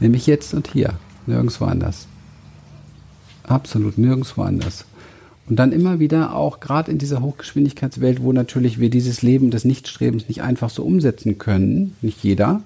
Nämlich 0.00 0.26
jetzt 0.26 0.54
und 0.54 0.68
hier, 0.72 0.94
nirgendwo 1.26 1.64
anders. 1.64 2.06
Absolut 3.42 3.98
nirgendwo 3.98 4.42
anders. 4.42 4.84
Und 5.48 5.56
dann 5.56 5.72
immer 5.72 5.98
wieder 5.98 6.34
auch 6.34 6.60
gerade 6.60 6.90
in 6.90 6.98
dieser 6.98 7.20
Hochgeschwindigkeitswelt, 7.20 8.22
wo 8.22 8.32
natürlich 8.32 8.80
wir 8.80 8.90
dieses 8.90 9.22
Leben 9.22 9.50
des 9.50 9.64
Nichtstrebens 9.64 10.28
nicht 10.28 10.42
einfach 10.42 10.70
so 10.70 10.84
umsetzen 10.84 11.38
können, 11.38 11.96
nicht 12.00 12.22
jeder, 12.22 12.62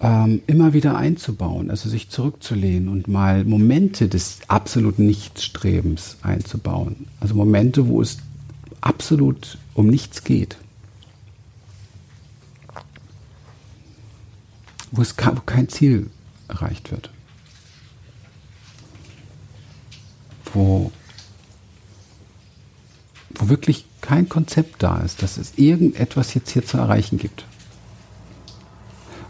ähm, 0.00 0.42
immer 0.46 0.72
wieder 0.72 0.96
einzubauen, 0.96 1.70
also 1.70 1.88
sich 1.88 2.10
zurückzulehnen 2.10 2.88
und 2.88 3.08
mal 3.08 3.44
Momente 3.44 4.08
des 4.08 4.40
absoluten 4.48 5.06
Nichtstrebens 5.06 6.18
einzubauen. 6.22 7.06
Also 7.20 7.34
Momente, 7.34 7.88
wo 7.88 8.02
es 8.02 8.18
absolut 8.80 9.58
um 9.74 9.86
nichts 9.86 10.22
geht. 10.22 10.58
Wo, 14.90 15.02
es 15.02 15.16
wo 15.16 15.40
kein 15.44 15.68
Ziel 15.68 16.10
erreicht 16.48 16.90
wird. 16.90 17.10
Wo, 20.52 20.92
wo 23.34 23.48
wirklich 23.48 23.86
kein 24.00 24.28
Konzept 24.28 24.82
da 24.82 24.98
ist, 24.98 25.22
dass 25.22 25.38
es 25.38 25.54
irgendetwas 25.56 26.34
jetzt 26.34 26.50
hier 26.50 26.64
zu 26.64 26.76
erreichen 26.76 27.18
gibt. 27.18 27.44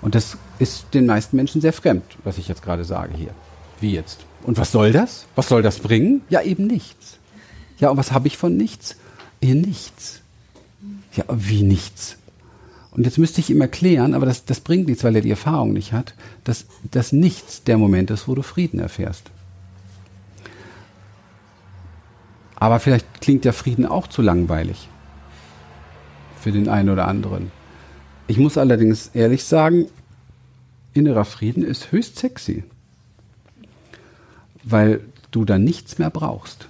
Und 0.03 0.15
das 0.15 0.37
ist 0.59 0.87
den 0.95 1.07
meisten 1.07 1.37
Menschen 1.37 1.61
sehr 1.61 1.73
fremd, 1.73 2.05
was 2.25 2.39
ich 2.39 2.49
jetzt 2.49 2.63
gerade 2.63 2.85
sage 2.85 3.15
hier. 3.17 3.31
Wie 3.81 3.93
jetzt? 3.93 4.21
Und 4.43 4.59
was 4.59 4.73
soll 4.73 4.93
das? 4.93 5.27
Was 5.35 5.49
soll 5.49 5.63
das 5.63 5.79
bringen? 5.81 6.23
Ja, 6.29 6.43
eben 6.43 6.67
nichts. 6.67 7.19
Ja, 7.79 7.91
und 7.91 7.97
was 7.97 8.13
habe 8.13 8.27
ich 8.27 8.39
von 8.39 8.57
nichts? 8.57 8.97
Ihr 9.41 9.55
nichts. 9.55 10.23
Ja, 11.15 11.25
wie 11.29 11.63
nichts? 11.63 12.17
Und 12.91 13.05
jetzt 13.05 13.19
müsste 13.19 13.41
ich 13.41 13.51
ihm 13.51 13.61
erklären, 13.61 14.15
aber 14.15 14.25
das, 14.25 14.47
das 14.47 14.61
bringt 14.61 14.87
nichts, 14.87 15.05
weil 15.05 15.17
er 15.17 15.21
die 15.21 15.31
Erfahrung 15.31 15.75
nicht 15.75 15.93
hat, 15.93 16.15
dass 16.45 16.65
das 16.91 17.13
Nichts 17.13 17.63
der 17.63 17.77
Moment 17.77 18.11
ist, 18.11 18.27
wo 18.27 18.35
du 18.35 18.43
Frieden 18.43 18.81
erfährst. 18.81 19.31
Aber 22.55 22.81
vielleicht 22.81 23.21
klingt 23.21 23.45
der 23.45 23.53
Frieden 23.53 23.85
auch 23.85 24.07
zu 24.07 24.23
langweilig. 24.23 24.89
Für 26.41 26.53
den 26.53 26.71
einen 26.71 26.89
oder 26.89 27.07
anderen. 27.07 27.53
Ich 28.29 28.39
muss 28.39 28.57
allerdings 28.57 29.11
ehrlich 29.13 29.45
sagen, 29.45 29.89
innerer 30.97 31.25
Frieden 31.25 31.63
ist 31.63 31.93
höchst 31.93 32.19
sexy, 32.19 32.65
weil 34.65 35.01
du 35.31 35.45
dann 35.45 35.65
nichts 35.65 35.99
mehr 35.99 36.11
brauchst. 36.11 36.69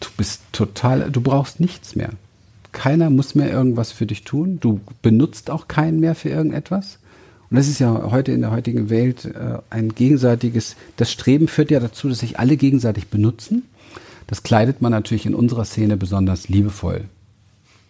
Du 0.00 0.08
bist 0.16 0.42
total, 0.52 1.10
du 1.10 1.20
brauchst 1.20 1.60
nichts 1.60 1.94
mehr. 1.94 2.10
Keiner 2.72 3.10
muss 3.10 3.34
mehr 3.34 3.50
irgendwas 3.50 3.92
für 3.92 4.06
dich 4.06 4.24
tun. 4.24 4.58
Du 4.60 4.80
benutzt 5.02 5.50
auch 5.50 5.68
keinen 5.68 6.00
mehr 6.00 6.14
für 6.14 6.28
irgendetwas. 6.28 6.98
Und 7.50 7.56
das 7.56 7.68
ist 7.68 7.80
ja 7.80 8.10
heute 8.10 8.32
in 8.32 8.42
der 8.42 8.52
heutigen 8.52 8.90
Welt 8.90 9.24
äh, 9.24 9.58
ein 9.70 9.94
gegenseitiges, 9.94 10.76
das 10.96 11.10
Streben 11.10 11.48
führt 11.48 11.70
ja 11.70 11.80
dazu, 11.80 12.08
dass 12.08 12.20
sich 12.20 12.38
alle 12.38 12.56
gegenseitig 12.56 13.08
benutzen. 13.08 13.64
Das 14.28 14.44
kleidet 14.44 14.80
man 14.80 14.92
natürlich 14.92 15.26
in 15.26 15.34
unserer 15.34 15.64
Szene 15.64 15.96
besonders 15.96 16.48
liebevoll. 16.48 17.06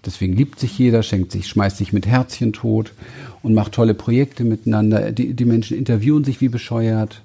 Deswegen 0.04 0.35
liebt 0.35 0.59
sich 0.59 0.78
jeder, 0.78 1.02
schenkt 1.02 1.33
sich, 1.33 1.47
schmeißt 1.47 1.76
sich 1.76 1.92
mit 1.92 2.07
Herzchen 2.07 2.52
tot 2.52 2.92
und 3.42 3.54
macht 3.54 3.73
tolle 3.73 3.95
Projekte 3.95 4.45
miteinander. 4.45 5.12
Die, 5.12 5.35
die 5.35 5.45
Menschen 5.45 5.76
interviewen 5.76 6.25
sich 6.25 6.40
wie 6.40 6.49
bescheuert. 6.49 7.23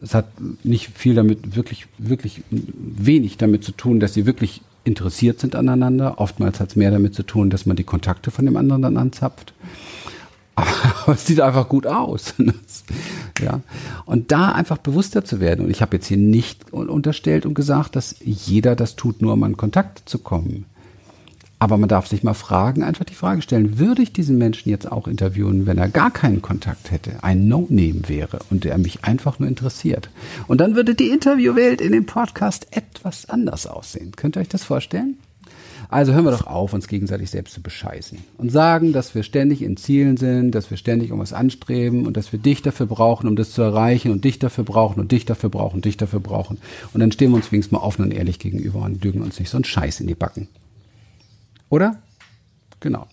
Es 0.00 0.14
hat 0.14 0.26
nicht 0.62 0.90
viel 0.96 1.14
damit, 1.14 1.56
wirklich, 1.56 1.86
wirklich 1.98 2.42
wenig 2.50 3.36
damit 3.36 3.64
zu 3.64 3.72
tun, 3.72 4.00
dass 4.00 4.14
sie 4.14 4.24
wirklich 4.24 4.62
interessiert 4.84 5.40
sind 5.40 5.56
aneinander. 5.56 6.18
Oftmals 6.18 6.60
hat 6.60 6.70
es 6.70 6.76
mehr 6.76 6.90
damit 6.90 7.14
zu 7.14 7.22
tun, 7.22 7.50
dass 7.50 7.66
man 7.66 7.76
die 7.76 7.84
Kontakte 7.84 8.30
von 8.30 8.46
dem 8.46 8.56
anderen 8.56 8.82
dann 8.82 8.96
anzapft. 8.96 9.52
Aber 10.54 10.70
es 11.14 11.26
sieht 11.26 11.40
einfach 11.40 11.68
gut 11.68 11.86
aus. 11.86 12.34
ja. 13.42 13.60
Und 14.06 14.32
da 14.32 14.52
einfach 14.52 14.78
bewusster 14.78 15.24
zu 15.24 15.40
werden. 15.40 15.64
Und 15.64 15.70
ich 15.70 15.82
habe 15.82 15.96
jetzt 15.96 16.06
hier 16.06 16.16
nicht 16.16 16.72
unterstellt 16.72 17.46
und 17.46 17.54
gesagt, 17.54 17.96
dass 17.96 18.16
jeder 18.20 18.76
das 18.76 18.96
tut, 18.96 19.22
nur 19.22 19.34
um 19.34 19.42
an 19.42 19.56
Kontakt 19.56 20.08
zu 20.08 20.18
kommen. 20.18 20.66
Aber 21.60 21.76
man 21.76 21.90
darf 21.90 22.06
sich 22.06 22.22
mal 22.22 22.32
fragen, 22.32 22.82
einfach 22.82 23.04
die 23.04 23.14
Frage 23.14 23.42
stellen, 23.42 23.78
würde 23.78 24.00
ich 24.00 24.14
diesen 24.14 24.38
Menschen 24.38 24.70
jetzt 24.70 24.90
auch 24.90 25.06
interviewen, 25.06 25.66
wenn 25.66 25.76
er 25.76 25.90
gar 25.90 26.10
keinen 26.10 26.40
Kontakt 26.40 26.90
hätte, 26.90 27.22
ein 27.22 27.48
No-Name 27.48 28.08
wäre 28.08 28.38
und 28.48 28.64
der 28.64 28.78
mich 28.78 29.04
einfach 29.04 29.38
nur 29.38 29.48
interessiert? 29.48 30.08
Und 30.48 30.62
dann 30.62 30.74
würde 30.74 30.94
die 30.94 31.10
Interviewwelt 31.10 31.82
in 31.82 31.92
dem 31.92 32.06
Podcast 32.06 32.66
etwas 32.70 33.28
anders 33.28 33.66
aussehen. 33.66 34.12
Könnt 34.16 34.38
ihr 34.38 34.40
euch 34.40 34.48
das 34.48 34.64
vorstellen? 34.64 35.18
Also 35.90 36.14
hören 36.14 36.24
wir 36.24 36.30
doch 36.30 36.46
auf, 36.46 36.72
uns 36.72 36.88
gegenseitig 36.88 37.30
selbst 37.30 37.52
zu 37.52 37.60
bescheißen 37.60 38.18
und 38.38 38.50
sagen, 38.50 38.94
dass 38.94 39.14
wir 39.14 39.22
ständig 39.22 39.60
in 39.60 39.76
Zielen 39.76 40.16
sind, 40.16 40.54
dass 40.54 40.70
wir 40.70 40.78
ständig 40.78 41.12
um 41.12 41.18
was 41.18 41.34
anstreben 41.34 42.06
und 42.06 42.16
dass 42.16 42.32
wir 42.32 42.38
dich 42.38 42.62
dafür 42.62 42.86
brauchen, 42.86 43.28
um 43.28 43.36
das 43.36 43.50
zu 43.50 43.60
erreichen 43.60 44.12
und 44.12 44.24
dich 44.24 44.38
dafür 44.38 44.64
brauchen 44.64 45.00
und 45.00 45.12
dich 45.12 45.26
dafür 45.26 45.50
brauchen 45.50 45.76
und 45.76 45.84
dich 45.84 45.98
dafür 45.98 46.20
brauchen. 46.20 46.58
Und 46.94 47.00
dann 47.00 47.12
stehen 47.12 47.32
wir 47.32 47.36
uns 47.36 47.52
wenigstens 47.52 47.72
mal 47.72 47.84
offen 47.84 48.04
und 48.04 48.12
ehrlich 48.12 48.38
gegenüber 48.38 48.82
und 48.82 49.04
lügen 49.04 49.20
uns 49.20 49.38
nicht 49.38 49.50
so 49.50 49.58
einen 49.58 49.64
Scheiß 49.64 50.00
in 50.00 50.06
die 50.06 50.14
Backen. 50.14 50.48
Oder? 51.70 51.96
Genau. 52.80 53.06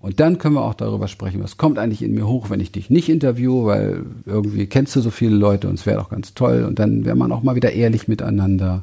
Und 0.00 0.18
dann 0.18 0.38
können 0.38 0.54
wir 0.54 0.64
auch 0.64 0.74
darüber 0.74 1.08
sprechen, 1.08 1.42
was 1.42 1.58
kommt 1.58 1.78
eigentlich 1.78 2.02
in 2.02 2.14
mir 2.14 2.26
hoch, 2.26 2.48
wenn 2.48 2.60
ich 2.60 2.72
dich 2.72 2.88
nicht 2.88 3.10
interviewe, 3.10 3.66
weil 3.66 4.06
irgendwie 4.24 4.66
kennst 4.66 4.96
du 4.96 5.00
so 5.00 5.10
viele 5.10 5.36
Leute 5.36 5.68
und 5.68 5.74
es 5.74 5.84
wäre 5.84 5.98
doch 5.98 6.08
ganz 6.08 6.32
toll. 6.32 6.64
Und 6.64 6.78
dann 6.78 7.04
wäre 7.04 7.16
man 7.16 7.30
auch 7.32 7.42
mal 7.42 7.54
wieder 7.54 7.72
ehrlich 7.72 8.08
miteinander. 8.08 8.82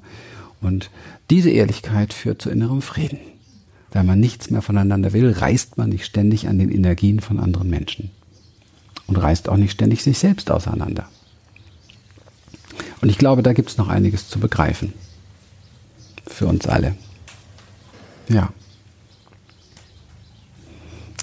Und 0.61 0.91
diese 1.31 1.49
Ehrlichkeit 1.49 2.13
führt 2.13 2.41
zu 2.41 2.51
innerem 2.51 2.83
Frieden. 2.83 3.19
Wenn 3.91 4.05
man 4.05 4.19
nichts 4.19 4.51
mehr 4.51 4.61
voneinander 4.61 5.11
will, 5.13 5.31
reißt 5.31 5.77
man 5.77 5.89
nicht 5.89 6.05
ständig 6.05 6.47
an 6.47 6.59
den 6.59 6.69
Energien 6.69 7.19
von 7.19 7.39
anderen 7.39 7.69
Menschen. 7.69 8.11
Und 9.07 9.15
reißt 9.15 9.49
auch 9.49 9.57
nicht 9.57 9.71
ständig 9.71 10.03
sich 10.03 10.19
selbst 10.19 10.51
auseinander. 10.51 11.09
Und 13.01 13.09
ich 13.09 13.17
glaube, 13.17 13.41
da 13.41 13.53
gibt 13.53 13.69
es 13.69 13.77
noch 13.77 13.87
einiges 13.87 14.29
zu 14.29 14.39
begreifen. 14.39 14.93
Für 16.27 16.45
uns 16.45 16.67
alle. 16.67 16.95
Ja. 18.29 18.51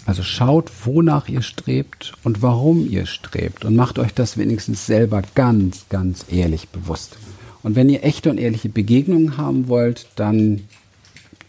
Also 0.07 0.23
schaut, 0.23 0.71
wonach 0.85 1.29
ihr 1.29 1.43
strebt 1.43 2.13
und 2.25 2.43
warum 2.43 2.89
ihr 2.89 3.07
strebt 3.07 3.65
und 3.65 3.75
macht 3.75 3.99
euch 3.99 4.13
das 4.13 4.37
wenigstens 4.37 4.87
selber 4.87 5.23
ganz, 5.35 5.87
ganz 5.89 6.27
ehrlich 6.29 6.69
bewusst. 6.69 7.17
Und 7.63 7.77
wenn 7.77 7.89
ihr 7.89 8.05
echte 8.05 8.29
und 8.29 8.39
ehrliche 8.39 8.69
Begegnungen 8.69 9.39
haben 9.39 9.69
wollt, 9.69 10.07
dann 10.17 10.69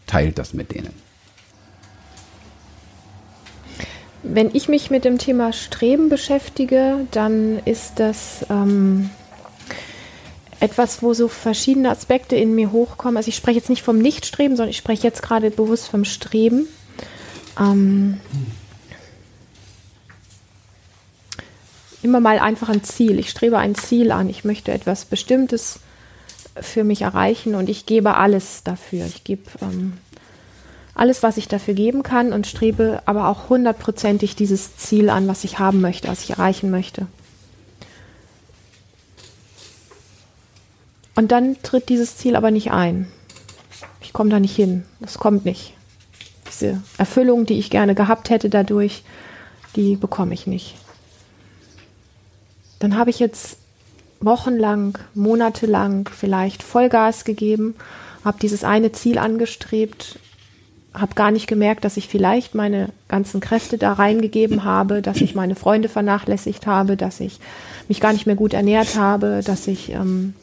teilt 0.08 0.38
das 0.40 0.54
mit 0.54 0.74
denen. 0.74 0.94
Wenn 4.24 4.50
ich 4.54 4.70
mich 4.70 4.90
mit 4.90 5.06
dem 5.06 5.18
Thema 5.18 5.54
Streben 5.54 6.10
beschäftige, 6.10 7.06
dann 7.12 7.60
ist 7.66 8.00
das 8.00 8.46
ähm, 8.50 9.10
etwas, 10.60 11.04
wo 11.04 11.14
so 11.14 11.28
verschiedene 11.28 11.92
Aspekte 11.92 12.36
in 12.36 12.56
mir 12.56 12.72
hochkommen. 12.72 13.18
Also 13.18 13.28
ich 13.28 13.36
spreche 13.36 13.58
jetzt 13.58 13.70
nicht 13.70 13.84
vom 13.84 14.00
Nichtstreben, 14.00 14.56
sondern 14.56 14.72
ich 14.72 14.78
spreche 14.78 15.04
jetzt 15.04 15.22
gerade 15.22 15.52
bewusst 15.52 15.90
vom 15.90 16.06
Streben. 16.06 16.68
Ähm, 17.60 18.20
immer 22.02 22.20
mal 22.20 22.40
einfach 22.40 22.70
ein 22.70 22.84
Ziel. 22.84 23.20
Ich 23.20 23.30
strebe 23.30 23.58
ein 23.58 23.76
Ziel 23.76 24.12
an. 24.12 24.30
Ich 24.30 24.44
möchte 24.44 24.72
etwas 24.72 25.06
Bestimmtes 25.06 25.80
für 26.60 26.84
mich 26.84 27.02
erreichen 27.02 27.56
und 27.56 27.70
ich 27.70 27.86
gebe 27.86 28.16
alles 28.16 28.64
dafür. 28.64 29.06
Ich 29.06 29.24
gebe 29.24 29.44
ähm, 29.62 29.94
alles, 30.94 31.24
was 31.24 31.38
ich 31.38 31.48
dafür 31.48 31.74
geben 31.74 32.04
kann 32.04 32.32
und 32.32 32.48
strebe 32.48 33.02
aber 33.06 33.28
auch 33.28 33.50
hundertprozentig 33.50 34.36
dieses 34.36 34.78
Ziel 34.78 35.10
an, 35.10 35.28
was 35.28 35.44
ich 35.44 35.60
haben 35.60 35.82
möchte, 35.82 36.08
was 36.08 36.24
ich 36.24 36.32
erreichen 36.32 36.72
möchte. 36.72 37.08
Und 41.16 41.32
dann 41.32 41.58
tritt 41.64 41.90
dieses 41.90 42.18
Ziel 42.18 42.36
aber 42.36 42.52
nicht 42.52 42.72
ein. 42.72 43.08
Ich 44.02 44.14
komme 44.14 44.30
da 44.30 44.40
nicht 44.40 44.56
hin. 44.56 44.84
Das 45.00 45.18
kommt 45.18 45.46
nicht 45.46 45.74
diese 46.56 46.82
Erfüllung, 46.98 47.46
die 47.46 47.60
ich 47.60 47.70
gerne 47.70 47.96
gehabt 47.96 48.30
hätte 48.30 48.50
dadurch, 48.50 49.04
die 49.76 49.96
bekomme 49.96 50.34
ich 50.34 50.48
nicht. 50.48 50.76
Dann 52.80 52.98
habe 52.98 53.10
ich 53.10 53.20
jetzt 53.20 53.58
wochenlang, 54.20 54.98
monatelang 55.14 56.10
vielleicht 56.10 56.64
Vollgas 56.64 57.26
gegeben, 57.26 57.76
habe 58.24 58.38
dieses 58.42 58.64
eine 58.64 58.92
Ziel 58.92 59.18
angestrebt, 59.18 60.20
habe 60.94 61.14
gar 61.14 61.32
nicht 61.32 61.48
gemerkt, 61.48 61.84
dass 61.84 61.98
ich 61.98 62.08
vielleicht 62.08 62.56
meine 62.56 62.90
ganzen 63.08 63.42
Kräfte 63.42 63.78
da 63.78 63.94
reingegeben 63.94 64.64
habe, 64.64 65.02
dass 65.02 65.18
ich 65.18 65.36
meine 65.36 65.56
Freunde 65.56 65.90
vernachlässigt 65.90 66.68
habe, 66.68 66.96
dass 66.96 67.20
ich 67.20 67.40
mich 67.88 68.00
gar 68.00 68.14
nicht 68.14 68.26
mehr 68.26 68.36
gut 68.36 68.54
ernährt 68.54 68.96
habe, 68.96 69.42
dass 69.44 69.68
ich 69.68 69.92
ähm, 69.92 70.34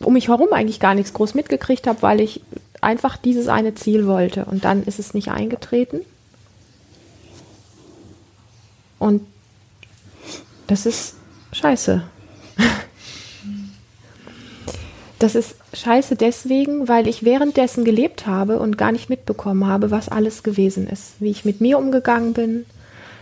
um 0.00 0.14
mich 0.14 0.28
herum 0.28 0.48
eigentlich 0.52 0.80
gar 0.80 0.94
nichts 0.94 1.12
groß 1.12 1.34
mitgekriegt 1.34 1.86
habe, 1.86 2.02
weil 2.02 2.20
ich 2.20 2.40
einfach 2.86 3.16
dieses 3.16 3.48
eine 3.48 3.74
Ziel 3.74 4.06
wollte. 4.06 4.44
Und 4.44 4.64
dann 4.64 4.84
ist 4.84 5.00
es 5.00 5.12
nicht 5.12 5.28
eingetreten. 5.28 6.00
Und 8.98 9.22
das 10.68 10.86
ist 10.86 11.14
scheiße. 11.52 12.02
Das 15.18 15.34
ist 15.34 15.56
scheiße 15.72 16.14
deswegen, 16.14 16.88
weil 16.88 17.08
ich 17.08 17.24
währenddessen 17.24 17.86
gelebt 17.86 18.26
habe 18.26 18.58
und 18.58 18.76
gar 18.76 18.92
nicht 18.92 19.08
mitbekommen 19.08 19.66
habe, 19.66 19.90
was 19.90 20.10
alles 20.10 20.42
gewesen 20.42 20.86
ist. 20.86 21.14
Wie 21.20 21.30
ich 21.30 21.46
mit 21.46 21.62
mir 21.62 21.78
umgegangen 21.78 22.34
bin, 22.34 22.66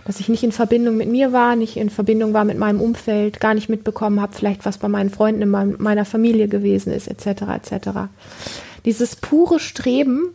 dass 0.05 0.19
ich 0.19 0.29
nicht 0.29 0.43
in 0.43 0.51
Verbindung 0.51 0.97
mit 0.97 1.09
mir 1.09 1.33
war, 1.33 1.55
nicht 1.55 1.77
in 1.77 1.91
Verbindung 1.91 2.35
war 2.35 2.45
mit 2.45 2.59
meinem 2.59 2.81
Umfeld, 2.81 3.39
gar 3.39 3.55
nicht 3.55 3.69
mitbekommen 3.69 4.21
habe, 4.21 4.35
vielleicht 4.35 4.67
was 4.67 4.79
bei 4.79 4.89
meinen 4.89 5.11
Freunden 5.11 5.43
in 5.43 5.77
meiner 5.79 6.05
Familie 6.05 6.49
gewesen 6.49 6.93
ist, 6.93 7.07
etc. 7.07 7.43
etc. 7.43 7.89
Dieses 8.85 9.17
pure 9.17 9.61
Streben 9.61 10.35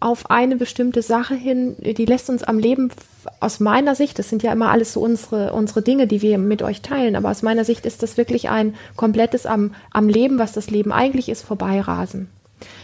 auf 0.00 0.30
eine 0.30 0.56
bestimmte 0.56 1.02
Sache 1.02 1.34
hin, 1.34 1.76
die 1.78 2.04
lässt 2.04 2.28
uns 2.28 2.42
am 2.42 2.58
Leben 2.58 2.90
aus 3.38 3.60
meiner 3.60 3.94
Sicht, 3.94 4.18
das 4.18 4.28
sind 4.28 4.42
ja 4.42 4.52
immer 4.52 4.70
alles 4.70 4.94
so 4.94 5.00
unsere, 5.00 5.52
unsere 5.52 5.82
Dinge, 5.82 6.08
die 6.08 6.22
wir 6.22 6.38
mit 6.38 6.62
euch 6.62 6.82
teilen, 6.82 7.14
aber 7.14 7.30
aus 7.30 7.42
meiner 7.42 7.64
Sicht 7.64 7.86
ist 7.86 8.02
das 8.02 8.16
wirklich 8.16 8.50
ein 8.50 8.74
komplettes 8.96 9.46
am, 9.46 9.74
am 9.92 10.08
Leben, 10.08 10.38
was 10.38 10.52
das 10.52 10.70
Leben 10.70 10.92
eigentlich 10.92 11.28
ist, 11.28 11.42
vorbeirasen. 11.42 12.28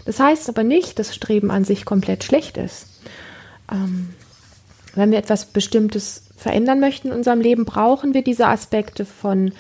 Das 0.05 0.21
heißt 0.21 0.49
aber 0.49 0.63
nicht, 0.63 0.99
dass 0.99 1.15
Streben 1.15 1.51
an 1.51 1.65
sich 1.65 1.85
komplett 1.85 2.23
schlecht 2.23 2.57
ist. 2.57 2.87
Ähm, 3.71 4.11
wenn 4.95 5.11
wir 5.11 5.19
etwas 5.19 5.47
Bestimmtes 5.47 6.23
verändern 6.37 6.81
möchten 6.81 7.09
in 7.09 7.15
unserem 7.15 7.41
Leben, 7.41 7.65
brauchen 7.65 8.15
wir 8.15 8.23
diese 8.23 8.47
Aspekte 8.47 9.05
von 9.05 9.53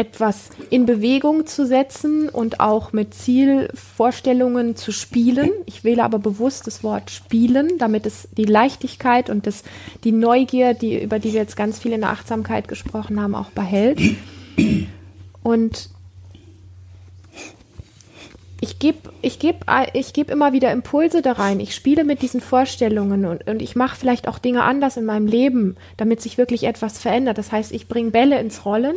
etwas 0.00 0.48
in 0.70 0.86
Bewegung 0.86 1.44
zu 1.44 1.66
setzen 1.66 2.30
und 2.30 2.58
auch 2.58 2.94
mit 2.94 3.12
Zielvorstellungen 3.12 4.74
zu 4.74 4.92
spielen. 4.92 5.50
Ich 5.66 5.84
wähle 5.84 6.04
aber 6.04 6.18
bewusst 6.18 6.66
das 6.66 6.82
Wort 6.82 7.10
spielen, 7.10 7.76
damit 7.76 8.06
es 8.06 8.26
die 8.34 8.46
Leichtigkeit 8.46 9.28
und 9.28 9.46
das, 9.46 9.62
die 10.02 10.12
Neugier, 10.12 10.72
die, 10.72 11.02
über 11.02 11.18
die 11.18 11.34
wir 11.34 11.40
jetzt 11.40 11.54
ganz 11.54 11.78
viel 11.78 11.92
in 11.92 12.00
der 12.00 12.10
Achtsamkeit 12.10 12.66
gesprochen 12.66 13.20
haben, 13.20 13.34
auch 13.34 13.50
behält. 13.50 14.00
Und 15.42 15.90
ich 18.62 18.78
gebe 18.78 19.10
ich 19.20 19.38
geb, 19.38 19.66
ich 19.92 20.14
geb 20.14 20.30
immer 20.30 20.54
wieder 20.54 20.72
Impulse 20.72 21.20
da 21.20 21.32
rein. 21.32 21.60
Ich 21.60 21.74
spiele 21.74 22.04
mit 22.04 22.22
diesen 22.22 22.40
Vorstellungen 22.40 23.26
und, 23.26 23.46
und 23.46 23.60
ich 23.60 23.76
mache 23.76 23.96
vielleicht 23.96 24.28
auch 24.28 24.38
Dinge 24.38 24.62
anders 24.62 24.96
in 24.96 25.04
meinem 25.04 25.26
Leben, 25.26 25.76
damit 25.98 26.22
sich 26.22 26.38
wirklich 26.38 26.64
etwas 26.64 26.98
verändert. 26.98 27.36
Das 27.36 27.52
heißt, 27.52 27.72
ich 27.72 27.86
bringe 27.86 28.12
Bälle 28.12 28.40
ins 28.40 28.64
Rollen 28.64 28.96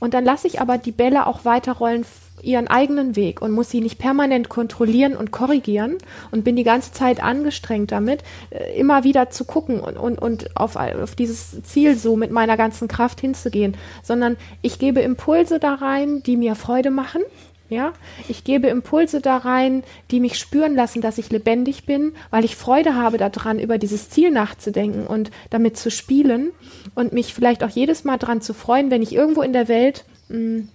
und 0.00 0.14
dann 0.14 0.24
lasse 0.24 0.46
ich 0.46 0.60
aber 0.60 0.78
die 0.78 0.92
Bälle 0.92 1.26
auch 1.26 1.44
weiterrollen 1.44 2.04
ihren 2.42 2.68
eigenen 2.68 3.16
Weg 3.16 3.42
und 3.42 3.52
muss 3.52 3.70
sie 3.70 3.80
nicht 3.80 3.98
permanent 3.98 4.48
kontrollieren 4.48 5.16
und 5.16 5.30
korrigieren 5.30 5.98
und 6.30 6.44
bin 6.44 6.56
die 6.56 6.64
ganze 6.64 6.92
Zeit 6.92 7.22
angestrengt 7.22 7.92
damit, 7.92 8.22
äh, 8.50 8.78
immer 8.78 9.04
wieder 9.04 9.30
zu 9.30 9.44
gucken 9.44 9.80
und, 9.80 9.96
und, 9.96 10.20
und 10.20 10.56
auf, 10.56 10.76
auf 10.76 11.14
dieses 11.14 11.62
Ziel 11.62 11.96
so 11.96 12.16
mit 12.16 12.30
meiner 12.30 12.56
ganzen 12.56 12.88
Kraft 12.88 13.20
hinzugehen, 13.20 13.76
sondern 14.02 14.36
ich 14.62 14.78
gebe 14.78 15.00
Impulse 15.00 15.58
da 15.58 15.74
rein, 15.74 16.22
die 16.22 16.36
mir 16.36 16.54
Freude 16.54 16.90
machen 16.90 17.22
ja, 17.68 17.92
ich 18.28 18.44
gebe 18.44 18.68
Impulse 18.68 19.20
da 19.20 19.36
rein, 19.36 19.82
die 20.10 20.20
mich 20.20 20.38
spüren 20.38 20.74
lassen, 20.74 21.02
dass 21.02 21.18
ich 21.18 21.30
lebendig 21.30 21.84
bin, 21.84 22.12
weil 22.30 22.44
ich 22.44 22.56
Freude 22.56 22.94
habe 22.94 23.18
daran, 23.18 23.58
über 23.58 23.76
dieses 23.76 24.08
Ziel 24.08 24.30
nachzudenken 24.30 25.06
und 25.06 25.30
damit 25.50 25.76
zu 25.76 25.90
spielen 25.90 26.52
und 26.94 27.12
mich 27.12 27.34
vielleicht 27.34 27.62
auch 27.62 27.70
jedes 27.70 28.04
Mal 28.04 28.16
daran 28.16 28.40
zu 28.40 28.54
freuen, 28.54 28.90
wenn 28.90 29.02
ich 29.02 29.14
irgendwo 29.14 29.42
in 29.42 29.52
der 29.52 29.68
Welt 29.68 30.04
mh, 30.28 30.36
hm, 30.36 30.68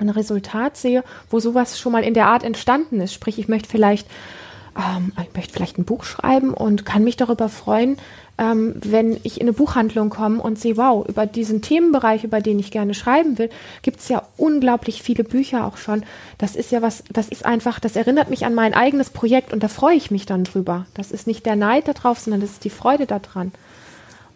ein 0.00 0.10
Resultat 0.10 0.76
sehe, 0.76 1.04
wo 1.28 1.40
sowas 1.40 1.78
schon 1.78 1.92
mal 1.92 2.02
in 2.02 2.14
der 2.14 2.26
Art 2.26 2.42
entstanden 2.42 3.00
ist. 3.00 3.12
Sprich, 3.12 3.38
ich 3.38 3.48
möchte 3.48 3.68
vielleicht, 3.68 4.06
ähm, 4.76 5.12
ich 5.20 5.34
möchte 5.34 5.52
vielleicht 5.52 5.78
ein 5.78 5.84
Buch 5.84 6.04
schreiben 6.04 6.54
und 6.54 6.84
kann 6.84 7.04
mich 7.04 7.16
darüber 7.16 7.48
freuen, 7.48 7.96
ähm, 8.38 8.74
wenn 8.82 9.20
ich 9.22 9.40
in 9.40 9.44
eine 9.46 9.52
Buchhandlung 9.52 10.08
komme 10.08 10.40
und 10.40 10.58
sehe, 10.58 10.76
wow, 10.76 11.06
über 11.06 11.26
diesen 11.26 11.60
Themenbereich, 11.60 12.24
über 12.24 12.40
den 12.40 12.58
ich 12.58 12.70
gerne 12.70 12.94
schreiben 12.94 13.38
will, 13.38 13.50
gibt 13.82 14.00
es 14.00 14.08
ja 14.08 14.22
unglaublich 14.36 15.02
viele 15.02 15.24
Bücher 15.24 15.66
auch 15.66 15.76
schon. 15.76 16.04
Das 16.38 16.56
ist 16.56 16.72
ja 16.72 16.80
was, 16.80 17.04
das 17.12 17.28
ist 17.28 17.44
einfach, 17.44 17.78
das 17.78 17.96
erinnert 17.96 18.30
mich 18.30 18.46
an 18.46 18.54
mein 18.54 18.72
eigenes 18.72 19.10
Projekt 19.10 19.52
und 19.52 19.62
da 19.62 19.68
freue 19.68 19.96
ich 19.96 20.10
mich 20.10 20.24
dann 20.24 20.44
drüber. 20.44 20.86
Das 20.94 21.12
ist 21.12 21.26
nicht 21.26 21.44
der 21.44 21.56
Neid 21.56 21.86
darauf, 21.86 22.18
sondern 22.18 22.40
das 22.40 22.52
ist 22.52 22.64
die 22.64 22.70
Freude 22.70 23.06
daran. 23.06 23.52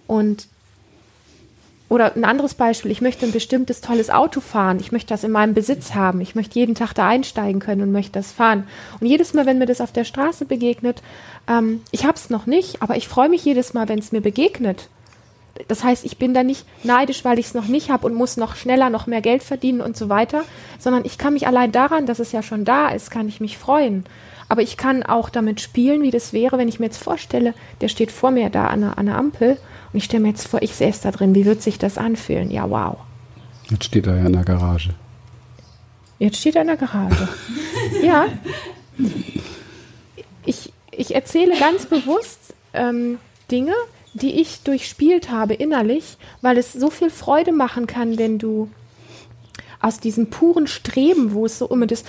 Und 0.07 0.49
oder 1.95 2.17
ein 2.17 2.25
anderes 2.25 2.55
Beispiel, 2.55 2.91
ich 2.91 3.01
möchte 3.01 3.25
ein 3.25 3.31
bestimmtes 3.31 3.81
tolles 3.81 4.11
Auto 4.11 4.41
fahren, 4.41 4.81
ich 4.81 4.91
möchte 4.91 5.15
das 5.15 5.23
in 5.23 5.31
meinem 5.31 5.55
Besitz 5.55 5.95
haben, 5.95 6.21
ich 6.21 6.35
möchte 6.35 6.59
jeden 6.59 6.75
Tag 6.75 6.93
da 6.93 7.09
einsteigen 7.09 7.61
können 7.61 7.83
und 7.83 7.93
möchte 7.93 8.13
das 8.13 8.33
fahren. 8.33 8.67
Und 9.01 9.07
jedes 9.07 9.33
Mal, 9.33 9.47
wenn 9.47 9.59
mir 9.59 9.67
das 9.67 9.81
auf 9.81 9.93
der 9.93 10.03
Straße 10.03 10.45
begegnet, 10.45 11.03
ähm, 11.49 11.83
ich 11.93 12.05
habe 12.05 12.17
es 12.17 12.31
noch 12.31 12.47
nicht, 12.47 12.83
aber 12.83 12.97
ich 12.97 13.07
freue 13.07 13.29
mich 13.29 13.45
jedes 13.45 13.75
Mal, 13.75 13.89
wenn 13.89 14.01
es 14.01 14.11
mir 14.11 14.21
begegnet. 14.21 14.89
Das 15.69 15.85
heißt, 15.85 16.05
ich 16.05 16.19
bin 16.19 16.35
da 16.35 16.43
nicht 16.43 16.67
neidisch, 16.83 17.25
weil 17.25 17.39
ich 17.39 17.47
es 17.47 17.55
noch 17.55 17.69
nicht 17.69 17.91
habe 17.91 18.07
und 18.07 18.15
muss 18.15 18.37
noch 18.37 18.57
schneller, 18.57 18.91
noch 18.91 19.07
mehr 19.07 19.21
Geld 19.21 19.45
verdienen 19.45 19.81
und 19.81 19.97
so 19.97 20.09
weiter, 20.09 20.43
sondern 20.81 21.05
ich 21.05 21.17
kann 21.17 21.35
mich 21.35 21.47
allein 21.47 21.71
daran, 21.71 22.07
dass 22.07 22.19
es 22.19 22.33
ja 22.33 22.43
schon 22.43 22.65
da 22.65 22.89
ist, 22.89 23.13
kann 23.13 23.29
ich 23.29 23.41
mich 23.41 23.57
freuen. 23.57 24.05
Aber 24.49 24.63
ich 24.63 24.77
kann 24.77 25.05
auch 25.05 25.31
damit 25.31 25.61
spielen, 25.61 26.03
wie 26.03 26.11
das 26.11 26.33
wäre, 26.33 26.59
wenn 26.59 26.69
ich 26.69 26.81
mir 26.81 26.87
jetzt 26.87 27.03
vorstelle, 27.03 27.55
der 27.81 27.89
steht 27.89 28.11
vor 28.11 28.33
mir 28.33 28.51
da 28.51 28.67
an 28.67 28.81
der, 28.81 28.99
an 28.99 29.07
der 29.07 29.17
Ampel 29.17 29.59
und 29.95 29.99
ich 29.99 30.07
stelle 30.07 30.25
mir 30.25 30.31
jetzt 30.31 30.49
vor, 30.49 30.61
ich 30.61 30.75
säße 30.75 31.05
da 31.05 31.13
drin, 31.13 31.37
wie 31.37 31.45
wird 31.45 31.63
sich 31.63 31.79
das 31.79 31.99
anfühlen? 31.99 32.51
Ja, 32.51 32.69
wow. 32.69 32.97
Jetzt 33.71 33.85
steht 33.85 34.09
er 34.09 34.17
ja 34.17 34.27
in 34.27 34.33
der 34.33 34.43
Garage. 34.43 34.91
Jetzt 36.19 36.39
steht 36.39 36.57
er 36.57 36.63
in 36.63 36.67
der 36.67 36.77
Garage. 36.77 37.29
ja. 38.03 38.27
Ich, 40.45 40.73
ich 40.91 41.15
erzähle 41.15 41.57
ganz 41.61 41.87
bewusst 41.87 42.55
ähm, 42.73 43.19
Dinge, 43.53 43.75
die 44.15 44.41
ich 44.41 44.65
durchspielt 44.65 45.31
habe 45.31 45.55
innerlich, 45.55 46.19
weil 46.43 46.59
es 46.59 46.73
so 46.73 46.91
viel 46.91 47.11
Freude 47.11 47.53
machen 47.53 47.87
kann, 47.87 48.19
wenn 48.19 48.39
du 48.41 48.69
aus 49.85 50.01
diesem 50.01 50.31
puren 50.31 50.67
Streben, 50.67 51.35
wo 51.35 51.45
es 51.45 51.59
so 51.59 51.69
immer 51.69 51.87
das, 51.87 52.05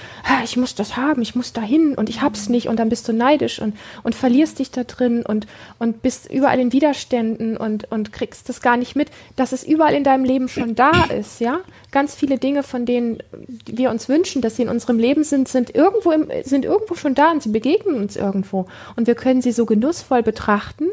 ich 0.45 0.55
muss 0.55 0.75
das 0.75 0.95
haben, 0.95 1.21
ich 1.21 1.35
muss 1.35 1.51
dahin 1.51 1.93
und 1.95 2.09
ich 2.09 2.21
hab's 2.21 2.47
nicht 2.47 2.69
und 2.69 2.79
dann 2.79 2.88
bist 2.88 3.05
du 3.09 3.11
neidisch 3.11 3.59
und, 3.59 3.75
und 4.01 4.15
verlierst 4.15 4.59
dich 4.59 4.71
da 4.71 4.85
drin 4.85 5.25
und, 5.25 5.45
und 5.77 6.01
bist 6.01 6.31
überall 6.31 6.57
in 6.57 6.71
Widerständen 6.71 7.57
und, 7.57 7.91
und 7.91 8.13
kriegst 8.13 8.47
das 8.47 8.61
gar 8.61 8.77
nicht 8.77 8.95
mit, 8.95 9.11
dass 9.35 9.51
es 9.51 9.65
überall 9.65 9.93
in 9.93 10.05
deinem 10.05 10.23
Leben 10.23 10.47
schon 10.47 10.75
da 10.75 11.03
ist, 11.05 11.41
ja. 11.41 11.59
Ganz 11.91 12.15
viele 12.15 12.38
Dinge, 12.38 12.63
von 12.63 12.85
denen 12.85 13.17
wir 13.65 13.89
uns 13.89 14.07
wünschen, 14.07 14.41
dass 14.41 14.55
sie 14.55 14.61
in 14.61 14.69
unserem 14.69 14.97
Leben 14.97 15.25
sind, 15.25 15.49
sind 15.49 15.75
irgendwo, 15.75 16.11
im, 16.11 16.29
sind 16.45 16.63
irgendwo 16.63 16.95
schon 16.95 17.13
da 17.13 17.31
und 17.31 17.43
sie 17.43 17.49
begegnen 17.49 17.95
uns 17.95 18.15
irgendwo. 18.15 18.67
Und 18.95 19.07
wir 19.07 19.15
können 19.15 19.41
sie 19.41 19.51
so 19.51 19.65
genussvoll 19.65 20.23
betrachten 20.23 20.85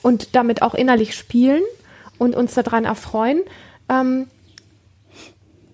und 0.00 0.34
damit 0.34 0.62
auch 0.62 0.74
innerlich 0.74 1.14
spielen 1.14 1.62
und 2.16 2.34
uns 2.34 2.54
daran 2.54 2.86
erfreuen, 2.86 3.42
ähm, 3.90 4.28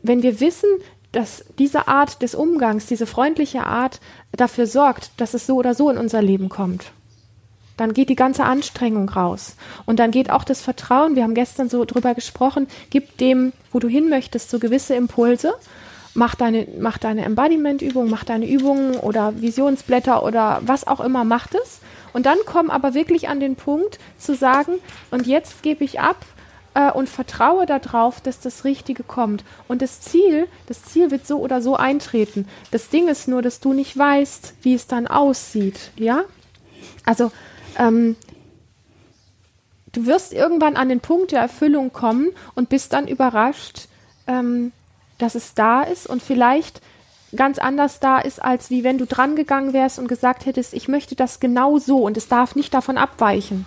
wenn 0.03 0.23
wir 0.23 0.41
wissen, 0.41 0.69
dass 1.12 1.45
diese 1.59 1.88
Art 1.88 2.23
des 2.23 2.35
Umgangs, 2.35 2.87
diese 2.87 3.07
freundliche 3.07 3.67
Art 3.67 4.01
dafür 4.33 4.67
sorgt, 4.67 5.11
dass 5.19 5.35
es 5.35 5.47
so 5.47 5.57
oder 5.57 5.75
so 5.75 5.91
in 5.91 5.99
unser 5.99 6.23
Leben 6.23 6.49
kommt, 6.49 6.93
dann 7.77 7.93
geht 7.93 8.09
die 8.09 8.17
ganze 8.17 8.45
Anstrengung 8.45 9.09
raus. 9.09 9.57
Und 9.87 9.99
dann 9.99 10.11
geht 10.11 10.31
auch 10.31 10.45
das 10.45 10.61
Vertrauen, 10.61 11.17
wir 11.17 11.23
haben 11.23 11.35
gestern 11.35 11.69
so 11.69 11.85
drüber 11.85 12.15
gesprochen, 12.15 12.67
gib 12.91 13.19
dem, 13.19 13.53
wo 13.71 13.79
du 13.79 13.88
hin 13.88 14.09
möchtest, 14.09 14.51
so 14.51 14.59
gewisse 14.59 14.95
Impulse. 14.95 15.55
Mach 16.15 16.35
deine, 16.35 16.67
mach 16.79 16.99
deine 16.99 17.25
Embodiment-Übung, 17.25 18.11
mach 18.11 18.25
deine 18.25 18.47
Übungen 18.47 18.97
oder 18.97 19.41
Visionsblätter 19.41 20.23
oder 20.23 20.61
was 20.62 20.87
auch 20.87 21.01
immer, 21.01 21.25
mach 21.25 21.49
es. 21.65 21.81
Und 22.12 22.27
dann 22.27 22.37
komm 22.45 22.69
aber 22.69 22.93
wirklich 22.93 23.29
an 23.29 23.41
den 23.41 23.57
Punkt 23.57 23.99
zu 24.19 24.35
sagen, 24.35 24.75
und 25.11 25.27
jetzt 25.27 25.62
gebe 25.62 25.85
ich 25.85 26.01
ab, 26.01 26.17
äh, 26.75 26.91
und 26.91 27.09
vertraue 27.09 27.67
darauf, 27.67 28.21
dass 28.21 28.41
das 28.41 28.65
Richtige 28.65 29.03
kommt. 29.03 29.45
Und 29.69 29.83
das 29.83 30.01
Ziel, 30.01 30.49
das 30.67 30.85
Ziel 30.85 31.11
wird 31.11 31.27
so 31.27 31.39
oder 31.39 31.61
so 31.63 31.77
eintreten. 31.77 32.47
Das 32.71 32.89
Ding 32.89 33.09
ist 33.09 33.29
nur, 33.29 33.43
dass 33.43 33.61
du 33.61 33.73
nicht 33.73 33.97
weißt, 33.97 34.55
wie 34.63 34.75
es 34.75 34.87
dann 34.87 35.07
aussieht. 35.07 35.91
Ja? 35.97 36.25
Also, 37.05 37.31
ähm, 37.79 38.17
du 39.93 40.07
wirst 40.07 40.33
irgendwann 40.33 40.77
an 40.77 40.89
den 40.89 41.01
Punkt 41.01 41.33
der 41.33 41.41
Erfüllung 41.41 41.93
kommen 41.93 42.29
und 42.55 42.69
bist 42.69 42.93
dann 42.93 43.09
überrascht, 43.09 43.89
ähm, 44.27 44.73
dass 45.19 45.35
es 45.35 45.55
da 45.55 45.83
ist 45.83 46.07
und 46.07 46.23
vielleicht 46.23 46.81
ganz 47.35 47.59
anders 47.59 48.01
da 48.01 48.19
ist, 48.19 48.43
als 48.43 48.71
wie 48.71 48.85
wenn 48.85 48.99
du 48.99 49.07
drangegangen 49.07 49.73
wärst 49.73 49.99
und 49.99 50.09
gesagt 50.09 50.47
hättest, 50.47 50.75
ich 50.75 50.89
möchte 50.89 51.15
das 51.15 51.41
genau 51.41 51.79
so 51.79 51.99
und 51.99 52.17
es 52.17 52.29
darf 52.29 52.57
nicht 52.57 52.75
davon 52.75 52.99
abweichen. 52.99 53.65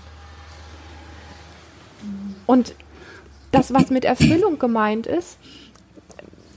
Und 2.46 2.76
das, 3.56 3.74
was 3.74 3.89
mit 3.89 4.06
Erfüllung 4.06 4.60
gemeint 4.60 5.08
ist, 5.08 5.38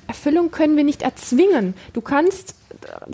Erfüllung 0.07 0.51
können 0.51 0.77
wir 0.77 0.85
nicht 0.85 1.03
erzwingen. 1.03 1.75
Du 1.93 2.01
kannst 2.01 2.55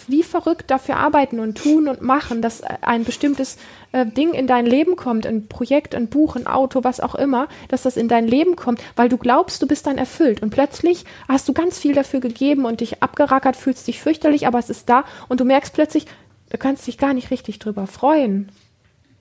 wie 0.09 0.23
verrückt 0.23 0.71
dafür 0.71 0.97
arbeiten 0.97 1.39
und 1.41 1.57
tun 1.57 1.89
und 1.89 2.03
machen, 2.03 2.43
dass 2.43 2.63
ein 2.63 3.05
bestimmtes 3.05 3.57
äh, 3.93 4.05
Ding 4.07 4.33
in 4.33 4.47
dein 4.47 4.67
Leben 4.67 4.97
kommt, 4.97 5.27
ein 5.27 5.47
Projekt, 5.49 5.95
ein 5.95 6.09
Buch, 6.09 6.37
ein 6.37 6.47
Auto, 6.47 6.85
was 6.85 7.01
auch 7.01 7.15
immer, 7.15 7.49
dass 7.69 7.83
das 7.83 7.97
in 7.97 8.09
dein 8.09 8.27
Leben 8.27 8.57
kommt, 8.57 8.83
weil 8.97 9.09
du 9.09 9.17
glaubst, 9.17 9.63
du 9.63 9.67
bist 9.67 9.87
dann 9.87 9.99
erfüllt. 9.99 10.43
Und 10.43 10.51
plötzlich 10.51 11.05
hast 11.29 11.49
du 11.49 11.53
ganz 11.53 11.79
viel 11.79 11.95
dafür 11.95 12.21
gegeben 12.21 12.65
und 12.65 12.81
dich 12.81 13.03
abgerackert, 13.03 13.57
fühlst 13.57 13.87
dich 13.87 14.01
fürchterlich, 14.01 14.47
aber 14.47 14.59
es 14.59 14.71
ist 14.71 14.89
da 14.89 15.05
und 15.29 15.41
du 15.41 15.45
merkst 15.45 15.73
plötzlich, 15.73 16.07
du 16.51 16.59
kannst 16.59 16.87
dich 16.87 16.99
gar 16.99 17.15
nicht 17.15 17.31
richtig 17.31 17.59
drüber 17.59 17.87
freuen. 17.87 18.51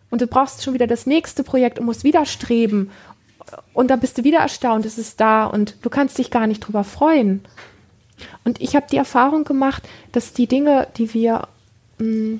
Und 0.10 0.22
du 0.22 0.28
brauchst 0.28 0.64
schon 0.64 0.76
wieder 0.76 0.86
das 0.86 1.08
nächste 1.08 1.44
Projekt 1.44 1.80
und 1.80 1.86
musst 1.86 2.04
wieder 2.04 2.28
streben. 2.28 2.92
Und 3.74 3.90
dann 3.90 4.00
bist 4.00 4.18
du 4.18 4.24
wieder 4.24 4.40
erstaunt, 4.40 4.86
es 4.86 4.98
ist 4.98 5.20
da 5.20 5.46
und 5.46 5.76
du 5.82 5.90
kannst 5.90 6.18
dich 6.18 6.32
gar 6.32 6.48
nicht 6.48 6.60
drüber 6.60 6.84
freuen. 6.84 7.44
Und 8.44 8.62
ich 8.62 8.76
habe 8.76 8.86
die 8.92 8.98
Erfahrung 8.98 9.44
gemacht, 9.44 9.88
dass 10.12 10.34
die 10.34 10.48
Dinge, 10.48 10.88
die 10.98 11.14
wir, 11.14 11.48
mh, 12.00 12.08
mm, 12.08 12.40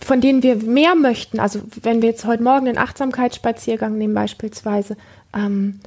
von 0.00 0.20
denen 0.20 0.42
wir 0.42 0.56
mehr 0.56 0.94
möchten, 0.94 1.40
also 1.40 1.60
wenn 1.80 2.02
wir 2.02 2.10
jetzt 2.10 2.26
heute 2.26 2.42
Morgen 2.42 2.66
den 2.66 2.76
Achtsamkeitsspaziergang 2.76 3.96
nehmen 3.96 4.12
beispielsweise, 4.12 4.96
ähm, 5.34 5.80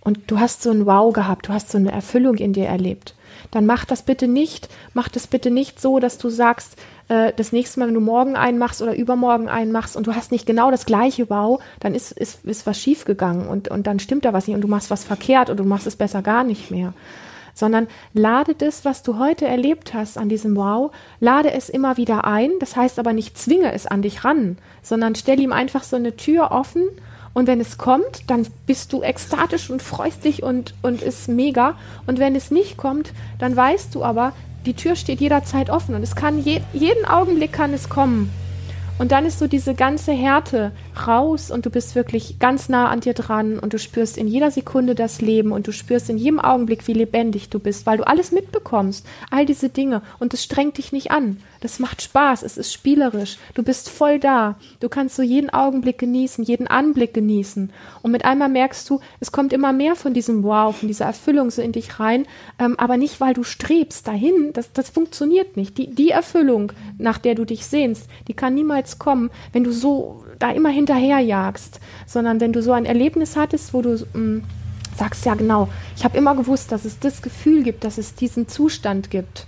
und 0.00 0.30
du 0.30 0.40
hast 0.40 0.62
so 0.62 0.70
ein 0.70 0.86
Wow 0.86 1.12
gehabt, 1.12 1.48
du 1.48 1.52
hast 1.52 1.70
so 1.70 1.78
eine 1.78 1.92
Erfüllung 1.92 2.36
in 2.36 2.52
dir 2.52 2.66
erlebt, 2.66 3.14
dann 3.50 3.66
mach 3.66 3.84
das 3.84 4.02
bitte 4.02 4.28
nicht, 4.28 4.68
mach 4.94 5.08
das 5.08 5.26
bitte 5.26 5.50
nicht 5.50 5.80
so, 5.80 5.98
dass 5.98 6.18
du 6.18 6.28
sagst, 6.28 6.76
äh, 7.08 7.32
das 7.34 7.52
nächste 7.52 7.80
Mal, 7.80 7.88
wenn 7.88 7.94
du 7.94 8.00
morgen 8.00 8.36
einmachst 8.36 8.80
oder 8.82 8.94
übermorgen 8.94 9.48
einmachst 9.48 9.96
und 9.96 10.06
du 10.06 10.14
hast 10.14 10.32
nicht 10.32 10.46
genau 10.46 10.70
das 10.70 10.86
gleiche 10.86 11.28
Wow, 11.28 11.60
dann 11.80 11.94
ist, 11.94 12.12
ist, 12.12 12.44
ist 12.44 12.66
was 12.66 12.80
schiefgegangen 12.80 13.48
und, 13.48 13.68
und 13.68 13.86
dann 13.86 13.98
stimmt 13.98 14.24
da 14.24 14.32
was 14.32 14.46
nicht 14.46 14.54
und 14.54 14.62
du 14.62 14.68
machst 14.68 14.90
was 14.90 15.04
verkehrt 15.04 15.50
und 15.50 15.58
du 15.58 15.64
machst 15.64 15.86
es 15.86 15.96
besser 15.96 16.22
gar 16.22 16.44
nicht 16.44 16.70
mehr. 16.70 16.92
Sondern 17.52 17.88
lade 18.14 18.54
das, 18.54 18.84
was 18.84 19.02
du 19.02 19.18
heute 19.18 19.46
erlebt 19.46 19.92
hast 19.92 20.16
an 20.16 20.28
diesem 20.28 20.56
Wow, 20.56 20.92
lade 21.18 21.52
es 21.52 21.68
immer 21.68 21.96
wieder 21.96 22.24
ein. 22.24 22.52
Das 22.60 22.76
heißt 22.76 22.98
aber 22.98 23.12
nicht 23.12 23.36
zwinge 23.36 23.72
es 23.72 23.86
an 23.86 24.02
dich 24.02 24.24
ran, 24.24 24.56
sondern 24.82 25.16
stell 25.16 25.40
ihm 25.40 25.52
einfach 25.52 25.82
so 25.82 25.96
eine 25.96 26.16
Tür 26.16 26.52
offen 26.52 26.84
und 27.32 27.46
wenn 27.46 27.60
es 27.60 27.78
kommt, 27.78 28.28
dann 28.28 28.46
bist 28.66 28.92
du 28.92 29.02
ekstatisch 29.02 29.70
und 29.70 29.82
freust 29.82 30.24
dich 30.24 30.42
und, 30.42 30.74
und 30.82 31.00
ist 31.02 31.28
mega. 31.28 31.76
Und 32.06 32.18
wenn 32.18 32.34
es 32.34 32.50
nicht 32.50 32.76
kommt, 32.76 33.12
dann 33.38 33.54
weißt 33.54 33.94
du 33.94 34.02
aber, 34.02 34.32
die 34.66 34.74
Tür 34.74 34.96
steht 34.96 35.20
jederzeit 35.20 35.70
offen 35.70 35.94
und 35.94 36.02
es 36.02 36.16
kann 36.16 36.38
je, 36.38 36.60
jeden 36.72 37.04
Augenblick 37.06 37.52
kann 37.52 37.72
es 37.72 37.88
kommen. 37.88 38.30
Und 38.98 39.12
dann 39.12 39.24
ist 39.24 39.38
so 39.38 39.46
diese 39.46 39.72
ganze 39.72 40.12
Härte 40.12 40.72
raus 41.06 41.50
und 41.50 41.64
du 41.64 41.70
bist 41.70 41.94
wirklich 41.94 42.38
ganz 42.38 42.68
nah 42.68 42.88
an 42.88 43.00
dir 43.00 43.14
dran 43.14 43.58
und 43.58 43.72
du 43.72 43.78
spürst 43.78 44.18
in 44.18 44.26
jeder 44.28 44.50
Sekunde 44.50 44.94
das 44.94 45.22
Leben 45.22 45.52
und 45.52 45.66
du 45.66 45.72
spürst 45.72 46.10
in 46.10 46.18
jedem 46.18 46.38
Augenblick, 46.38 46.86
wie 46.86 46.92
lebendig 46.92 47.48
du 47.48 47.58
bist, 47.60 47.86
weil 47.86 47.96
du 47.96 48.06
alles 48.06 48.30
mitbekommst, 48.30 49.06
all 49.30 49.46
diese 49.46 49.70
Dinge 49.70 50.02
und 50.18 50.34
es 50.34 50.44
strengt 50.44 50.76
dich 50.76 50.92
nicht 50.92 51.10
an. 51.10 51.38
Das 51.60 51.78
macht 51.78 52.00
Spaß, 52.00 52.42
es 52.42 52.56
ist 52.56 52.72
spielerisch. 52.72 53.36
Du 53.52 53.62
bist 53.62 53.90
voll 53.90 54.18
da. 54.18 54.56
Du 54.80 54.88
kannst 54.88 55.16
so 55.16 55.22
jeden 55.22 55.50
Augenblick 55.50 55.98
genießen, 55.98 56.42
jeden 56.42 56.66
Anblick 56.66 57.12
genießen. 57.12 57.70
Und 58.00 58.10
mit 58.10 58.24
einmal 58.24 58.48
merkst 58.48 58.88
du, 58.88 59.00
es 59.20 59.30
kommt 59.30 59.52
immer 59.52 59.72
mehr 59.74 59.94
von 59.94 60.14
diesem 60.14 60.42
Wow, 60.42 60.74
von 60.74 60.88
dieser 60.88 61.04
Erfüllung 61.04 61.50
so 61.50 61.60
in 61.60 61.72
dich 61.72 62.00
rein, 62.00 62.26
ähm, 62.58 62.78
aber 62.78 62.96
nicht, 62.96 63.20
weil 63.20 63.34
du 63.34 63.42
strebst 63.42 64.08
dahin. 64.08 64.54
Das, 64.54 64.72
das 64.72 64.88
funktioniert 64.88 65.58
nicht. 65.58 65.76
Die, 65.76 65.94
die 65.94 66.10
Erfüllung, 66.10 66.72
nach 66.96 67.18
der 67.18 67.34
du 67.34 67.44
dich 67.44 67.66
sehnst, 67.66 68.08
die 68.26 68.34
kann 68.34 68.54
niemals 68.54 68.98
kommen, 68.98 69.30
wenn 69.52 69.64
du 69.64 69.72
so 69.72 70.24
da 70.38 70.50
immer 70.52 70.70
hinterherjagst, 70.70 71.78
sondern 72.06 72.40
wenn 72.40 72.54
du 72.54 72.62
so 72.62 72.72
ein 72.72 72.86
Erlebnis 72.86 73.36
hattest, 73.36 73.74
wo 73.74 73.82
du 73.82 73.96
mh, 74.14 74.18
mm, 74.18 74.42
sagst, 74.96 75.26
ja 75.26 75.34
genau, 75.34 75.68
ich 75.94 76.04
habe 76.04 76.16
immer 76.16 76.34
gewusst, 76.34 76.72
dass 76.72 76.86
es 76.86 76.98
das 76.98 77.20
Gefühl 77.20 77.62
gibt, 77.62 77.84
dass 77.84 77.98
es 77.98 78.14
diesen 78.14 78.48
Zustand 78.48 79.10
gibt 79.10 79.46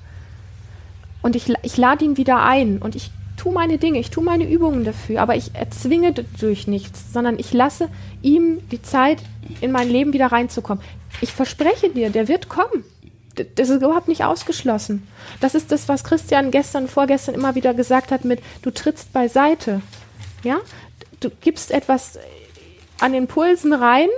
und 1.22 1.37
ich, 1.37 1.52
ich 1.62 1.76
lade 1.76 2.04
ihn 2.04 2.16
wieder 2.16 2.42
ein 2.42 2.78
und 2.78 2.94
ich 2.96 3.11
tue 3.37 3.52
meine 3.52 3.78
Dinge, 3.78 3.98
ich 3.98 4.11
tue 4.11 4.22
meine 4.22 4.48
Übungen 4.48 4.85
dafür, 4.85 5.20
aber 5.20 5.37
ich 5.37 5.54
erzwinge 5.54 6.12
durch 6.38 6.66
nichts, 6.66 7.12
sondern 7.12 7.38
ich 7.38 7.52
lasse 7.52 7.88
ihm 8.22 8.61
die 8.70 8.82
Zeit, 8.82 9.18
in 9.61 9.72
mein 9.72 9.88
Leben 9.88 10.12
wieder 10.12 10.28
reinzukommen. 10.28 10.82
Ich 11.20 11.32
verspreche 11.32 11.90
dir, 11.90 12.11
der 12.11 12.28
wird 12.28 12.48
kommen. 12.48 12.85
Das 13.56 13.70
ist 13.70 13.82
überhaupt 13.82 14.08
nicht 14.08 14.24
ausgeschlossen. 14.24 15.08
Das 15.40 15.54
ist 15.54 15.72
das, 15.72 15.88
was 15.88 16.04
Christian 16.04 16.50
gestern, 16.50 16.87
vorgestern 16.87 17.35
immer 17.35 17.54
wieder 17.54 17.74
gesagt 17.74 18.12
hat 18.12 18.24
mit, 18.24 18.40
du 18.61 18.70
trittst 18.70 19.12
beiseite. 19.12 19.80
Ja? 20.44 20.58
Du 21.20 21.30
gibst 21.40 21.70
etwas 21.70 22.18
an 23.00 23.12
den 23.12 23.26
Pulsen 23.26 23.72
rein, 23.72 24.08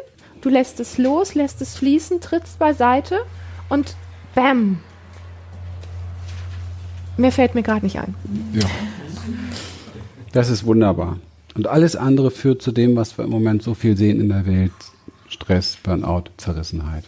du 0.40 0.48
lässt 0.48 0.80
es 0.80 0.98
los, 0.98 1.34
lässt 1.34 1.62
es 1.62 1.76
fließen, 1.76 2.20
trittst 2.20 2.58
beiseite 2.58 3.20
und 3.68 3.96
bam, 4.34 4.80
Mehr 7.16 7.33
fällt 7.33 7.55
mir 7.55 7.62
gerade 7.62 7.85
nicht 7.85 7.98
ein. 7.98 8.14
Ja. 8.53 8.66
Das 10.33 10.50
ist 10.50 10.64
wunderbar. 10.64 11.18
Und 11.55 11.68
alles 11.68 11.94
andere 11.94 12.31
führt 12.31 12.61
zu 12.61 12.72
dem, 12.72 12.96
was 12.96 13.16
wir 13.16 13.24
im 13.24 13.31
Moment 13.31 13.62
so 13.62 13.74
viel 13.74 13.96
sehen 13.96 14.20
in 14.20 14.29
der 14.29 14.46
Welt. 14.46 14.72
Stress, 15.29 15.77
Burnout, 15.83 16.24
Zerrissenheit. 16.37 17.05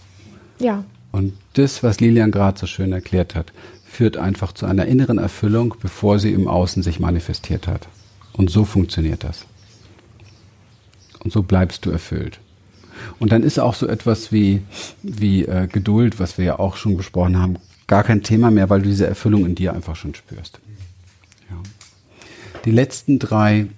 Ja. 0.59 0.85
Und 1.13 1.33
das, 1.55 1.83
was 1.83 2.01
Lilian 2.01 2.31
gerade 2.31 2.59
so 2.59 2.67
schön 2.67 2.93
erklärt 2.93 3.35
hat, 3.35 3.53
führt 3.85 4.17
einfach 4.17 4.53
zu 4.53 4.67
einer 4.67 4.87
inneren 4.87 5.19
Erfüllung, 5.19 5.75
bevor 5.81 6.19
sie 6.19 6.33
im 6.33 6.49
Außen 6.49 6.83
sich 6.83 7.01
manifestiert 7.01 7.67
hat. 7.67 7.89
Und 8.33 8.51
so 8.51 8.65
funktioniert 8.65 9.25
das. 9.25 9.47
Und 11.25 11.33
so 11.33 11.43
bleibst 11.43 11.87
du 11.87 11.91
erfüllt. 11.91 12.39
Und 13.19 13.33
dann 13.33 13.43
ist 13.43 13.59
auch 13.59 13.75
so 13.75 13.87
etwas 13.87 14.33
wie, 14.33 14.63
wie 15.03 15.45
äh, 15.45 15.67
Geduld, 15.67 16.21
was 16.21 16.39
wir 16.39 16.45
ja 16.45 16.59
auch 16.59 16.77
schon 16.77 16.97
besprochen 16.97 17.39
haben, 17.39 17.57
gar 17.87 18.05
kein 18.05 18.23
Thema 18.23 18.51
mehr, 18.51 18.71
weil 18.71 18.83
du 18.83 18.89
diese 18.89 19.07
Erfüllung 19.07 19.47
in 19.47 19.55
dir 19.55 19.73
einfach 19.73 19.97
schon 19.97 20.15
spürst. 20.15 20.61
Ja. 21.51 21.57
Die 22.65 22.71
letzten 22.71 23.19
drei 23.19 23.69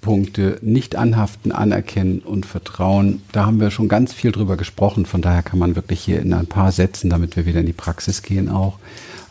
Punkte, 0.00 0.58
nicht 0.62 0.94
anhaften, 0.94 1.50
anerkennen 1.50 2.20
und 2.20 2.46
vertrauen, 2.46 3.22
da 3.32 3.46
haben 3.46 3.58
wir 3.58 3.72
schon 3.72 3.88
ganz 3.88 4.12
viel 4.12 4.30
drüber 4.30 4.56
gesprochen. 4.56 5.04
Von 5.04 5.20
daher 5.20 5.42
kann 5.42 5.58
man 5.58 5.74
wirklich 5.74 6.00
hier 6.00 6.20
in 6.20 6.32
ein 6.32 6.46
paar 6.46 6.70
Sätzen, 6.70 7.10
damit 7.10 7.36
wir 7.36 7.44
wieder 7.44 7.60
in 7.60 7.66
die 7.66 7.72
Praxis 7.72 8.22
gehen 8.22 8.48
auch, 8.48 8.78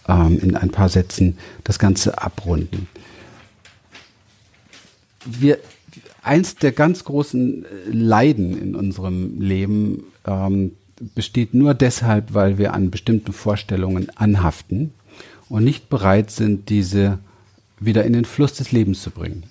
ähm, 0.10 0.38
in 0.40 0.58
ein 0.58 0.72
paar 0.72 0.90
Sätzen 0.90 1.38
das 1.64 1.80
Ganze 1.80 2.22
abrunden. 2.22 2.88
Wir, 5.26 5.60
eins 6.22 6.56
der 6.56 6.72
ganz 6.72 7.06
großen 7.06 7.66
Leiden 7.90 8.62
in 8.62 8.76
unserem 8.76 9.40
Leben 9.40 10.04
ähm, 10.26 10.72
besteht 11.00 11.54
nur 11.54 11.74
deshalb, 11.74 12.34
weil 12.34 12.58
wir 12.58 12.74
an 12.74 12.92
bestimmten 12.92 13.34
Vorstellungen 13.34 14.10
anhaften 14.16 14.94
und 15.50 15.64
nicht 15.64 15.90
bereit 15.90 16.32
sind, 16.32 16.70
diese 16.70 17.20
wieder 17.80 18.06
in 18.06 18.14
den 18.14 18.26
Fluss 18.26 18.54
des 18.54 18.72
Lebens 18.72 19.02
zu 19.02 19.12
bringen. 19.12 19.44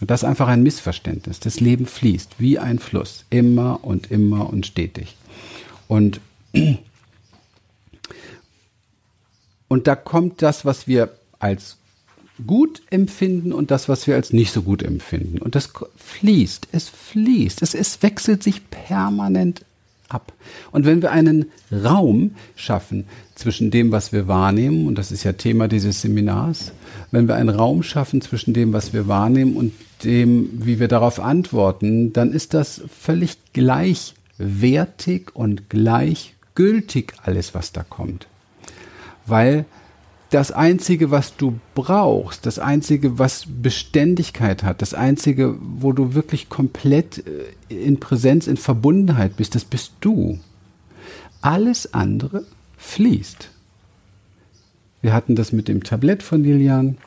Und 0.00 0.10
das 0.10 0.22
ist 0.22 0.28
einfach 0.28 0.48
ein 0.48 0.62
Missverständnis. 0.62 1.40
Das 1.40 1.60
Leben 1.60 1.86
fließt 1.86 2.36
wie 2.38 2.58
ein 2.58 2.78
Fluss, 2.78 3.24
immer 3.30 3.84
und 3.84 4.10
immer 4.10 4.50
und 4.50 4.66
stetig. 4.66 5.16
Und, 5.88 6.20
und 9.68 9.86
da 9.86 9.96
kommt 9.96 10.42
das, 10.42 10.64
was 10.64 10.86
wir 10.86 11.10
als 11.38 11.76
gut 12.46 12.82
empfinden 12.90 13.52
und 13.52 13.70
das, 13.70 13.88
was 13.88 14.06
wir 14.06 14.14
als 14.14 14.32
nicht 14.32 14.52
so 14.52 14.62
gut 14.62 14.82
empfinden. 14.82 15.38
Und 15.38 15.54
das 15.54 15.70
fließt, 15.96 16.68
es 16.72 16.88
fließt, 16.88 17.60
es, 17.60 17.74
es 17.74 18.02
wechselt 18.02 18.42
sich 18.42 18.70
permanent 18.70 19.64
ab. 20.10 20.32
Und 20.72 20.84
wenn 20.86 21.02
wir 21.02 21.10
einen 21.10 21.46
Raum 21.72 22.32
schaffen 22.56 23.06
zwischen 23.34 23.70
dem, 23.70 23.92
was 23.92 24.12
wir 24.12 24.28
wahrnehmen, 24.28 24.86
und 24.86 24.96
das 24.96 25.12
ist 25.12 25.24
ja 25.24 25.32
Thema 25.32 25.68
dieses 25.68 26.02
Seminars, 26.02 26.72
wenn 27.10 27.28
wir 27.28 27.36
einen 27.36 27.48
Raum 27.48 27.82
schaffen 27.82 28.20
zwischen 28.20 28.52
dem, 28.54 28.72
was 28.72 28.92
wir 28.92 29.08
wahrnehmen 29.08 29.56
und 29.56 29.72
dem, 30.04 30.50
wie 30.52 30.80
wir 30.80 30.88
darauf 30.88 31.20
antworten, 31.20 32.12
dann 32.12 32.32
ist 32.32 32.54
das 32.54 32.82
völlig 32.88 33.36
gleichwertig 33.52 35.34
und 35.34 35.68
gleichgültig 35.70 37.12
alles, 37.22 37.54
was 37.54 37.72
da 37.72 37.82
kommt. 37.82 38.26
Weil 39.26 39.64
das 40.30 40.52
Einzige, 40.52 41.10
was 41.10 41.36
du 41.36 41.58
brauchst, 41.74 42.46
das 42.46 42.58
Einzige, 42.60 43.18
was 43.18 43.46
Beständigkeit 43.48 44.62
hat, 44.62 44.80
das 44.80 44.94
Einzige, 44.94 45.56
wo 45.60 45.92
du 45.92 46.14
wirklich 46.14 46.48
komplett 46.48 47.24
äh, 47.68 47.74
in 47.74 47.98
Präsenz, 47.98 48.46
in 48.46 48.56
Verbundenheit 48.56 49.36
bist, 49.36 49.54
das 49.54 49.64
bist 49.64 49.92
du. 50.00 50.38
Alles 51.42 51.94
andere 51.94 52.44
fließt. 52.78 53.50
Wir 55.02 55.12
hatten 55.12 55.34
das 55.34 55.52
mit 55.52 55.66
dem 55.66 55.82
Tablett 55.82 56.22
von 56.22 56.44
Lilian, 56.44 56.98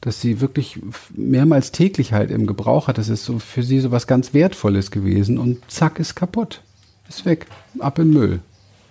dass 0.00 0.20
sie 0.20 0.40
wirklich 0.40 0.80
mehrmals 1.14 1.72
täglich 1.72 2.12
halt 2.12 2.30
im 2.30 2.46
Gebrauch 2.46 2.88
hat. 2.88 2.98
Das 2.98 3.08
ist 3.08 3.24
so 3.24 3.38
für 3.38 3.62
sie 3.62 3.80
so 3.80 3.90
was 3.90 4.06
ganz 4.06 4.32
Wertvolles 4.32 4.90
gewesen 4.90 5.38
und 5.38 5.58
zack 5.70 6.00
ist 6.00 6.14
kaputt. 6.14 6.62
Ist 7.08 7.26
weg. 7.26 7.46
Ab 7.80 7.98
in 7.98 8.10
Müll. 8.10 8.40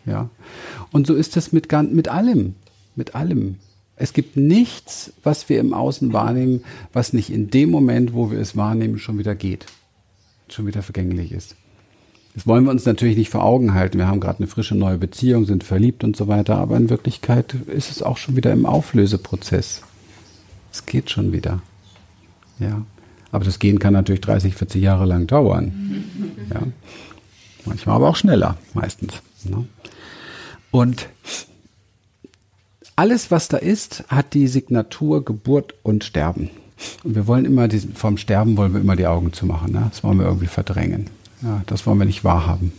Ja. 0.05 0.29
Und 0.91 1.07
so 1.07 1.15
ist 1.15 1.35
es 1.35 1.51
mit, 1.51 1.71
mit 1.71 2.07
allem 2.09 2.55
mit 2.99 3.15
allem. 3.15 3.55
Es 3.95 4.13
gibt 4.13 4.37
nichts, 4.37 5.11
was 5.23 5.49
wir 5.49 5.59
im 5.59 5.73
Außen 5.73 6.13
wahrnehmen, 6.13 6.63
was 6.93 7.11
nicht 7.11 7.31
in 7.31 7.49
dem 7.49 7.71
Moment, 7.71 8.13
wo 8.13 8.29
wir 8.29 8.39
es 8.39 8.55
wahrnehmen, 8.55 8.99
schon 8.99 9.17
wieder 9.17 9.33
geht, 9.33 9.65
schon 10.47 10.67
wieder 10.67 10.83
vergänglich 10.83 11.31
ist. 11.31 11.55
Das 12.35 12.45
wollen 12.45 12.63
wir 12.63 12.71
uns 12.71 12.85
natürlich 12.85 13.17
nicht 13.17 13.29
vor 13.29 13.43
Augen 13.43 13.73
halten. 13.73 13.97
Wir 13.97 14.07
haben 14.07 14.19
gerade 14.19 14.39
eine 14.39 14.47
frische 14.47 14.75
neue 14.75 14.97
Beziehung, 14.97 15.45
sind 15.45 15.63
verliebt 15.63 16.03
und 16.03 16.15
so 16.15 16.27
weiter, 16.27 16.57
aber 16.57 16.77
in 16.77 16.89
Wirklichkeit 16.89 17.55
ist 17.67 17.91
es 17.91 18.03
auch 18.03 18.17
schon 18.17 18.35
wieder 18.35 18.53
im 18.53 18.65
Auflöseprozess. 18.65 19.81
Es 20.71 20.85
geht 20.85 21.09
schon 21.09 21.33
wieder. 21.33 21.61
Ja. 22.59 22.85
Aber 23.31 23.43
das 23.43 23.59
Gehen 23.59 23.79
kann 23.79 23.93
natürlich 23.93 24.21
30, 24.21 24.55
40 24.55 24.81
Jahre 24.81 25.05
lang 25.05 25.27
dauern. 25.27 26.03
Ja. 26.53 26.61
Manchmal 27.65 27.95
aber 27.95 28.09
auch 28.09 28.15
schneller, 28.15 28.57
meistens. 28.73 29.21
Ne? 29.43 29.65
Und 30.71 31.09
alles, 32.99 33.31
was 33.31 33.47
da 33.47 33.55
ist, 33.55 34.03
hat 34.09 34.33
die 34.33 34.49
Signatur 34.49 35.23
Geburt 35.23 35.73
und 35.83 36.03
Sterben. 36.03 36.49
Und 37.05 37.15
wir 37.15 37.27
wollen 37.27 37.45
immer 37.45 37.69
diesen, 37.69 37.93
vom 37.93 38.17
Sterben 38.17 38.57
wollen 38.57 38.73
wir 38.73 38.81
immer 38.81 38.97
die 38.97 39.07
Augen 39.07 39.31
zumachen. 39.31 39.71
Ne? 39.71 39.87
Das 39.89 40.03
wollen 40.03 40.19
wir 40.19 40.25
irgendwie 40.25 40.47
verdrängen. 40.47 41.09
Ja, 41.41 41.61
das 41.65 41.87
wollen 41.87 41.97
wir 41.97 42.05
nicht 42.05 42.25
wahrhaben. 42.25 42.73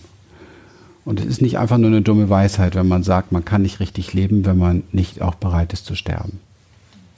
Und 1.07 1.21
es 1.21 1.25
ist 1.25 1.41
nicht 1.41 1.57
einfach 1.57 1.79
nur 1.79 1.89
eine 1.89 2.03
dumme 2.03 2.29
Weisheit, 2.29 2.75
wenn 2.75 2.87
man 2.87 3.03
sagt, 3.03 3.33
man 3.33 3.47
kann 3.47 3.63
nicht 3.63 3.81
richtig 3.81 4.13
leben, 4.13 4.45
wenn 4.45 4.59
man 4.59 4.83
nicht 4.93 5.23
auch 5.23 5.37
bereit 5.37 5.73
ist 5.73 5.87
zu 5.87 5.95
sterben. 5.95 6.39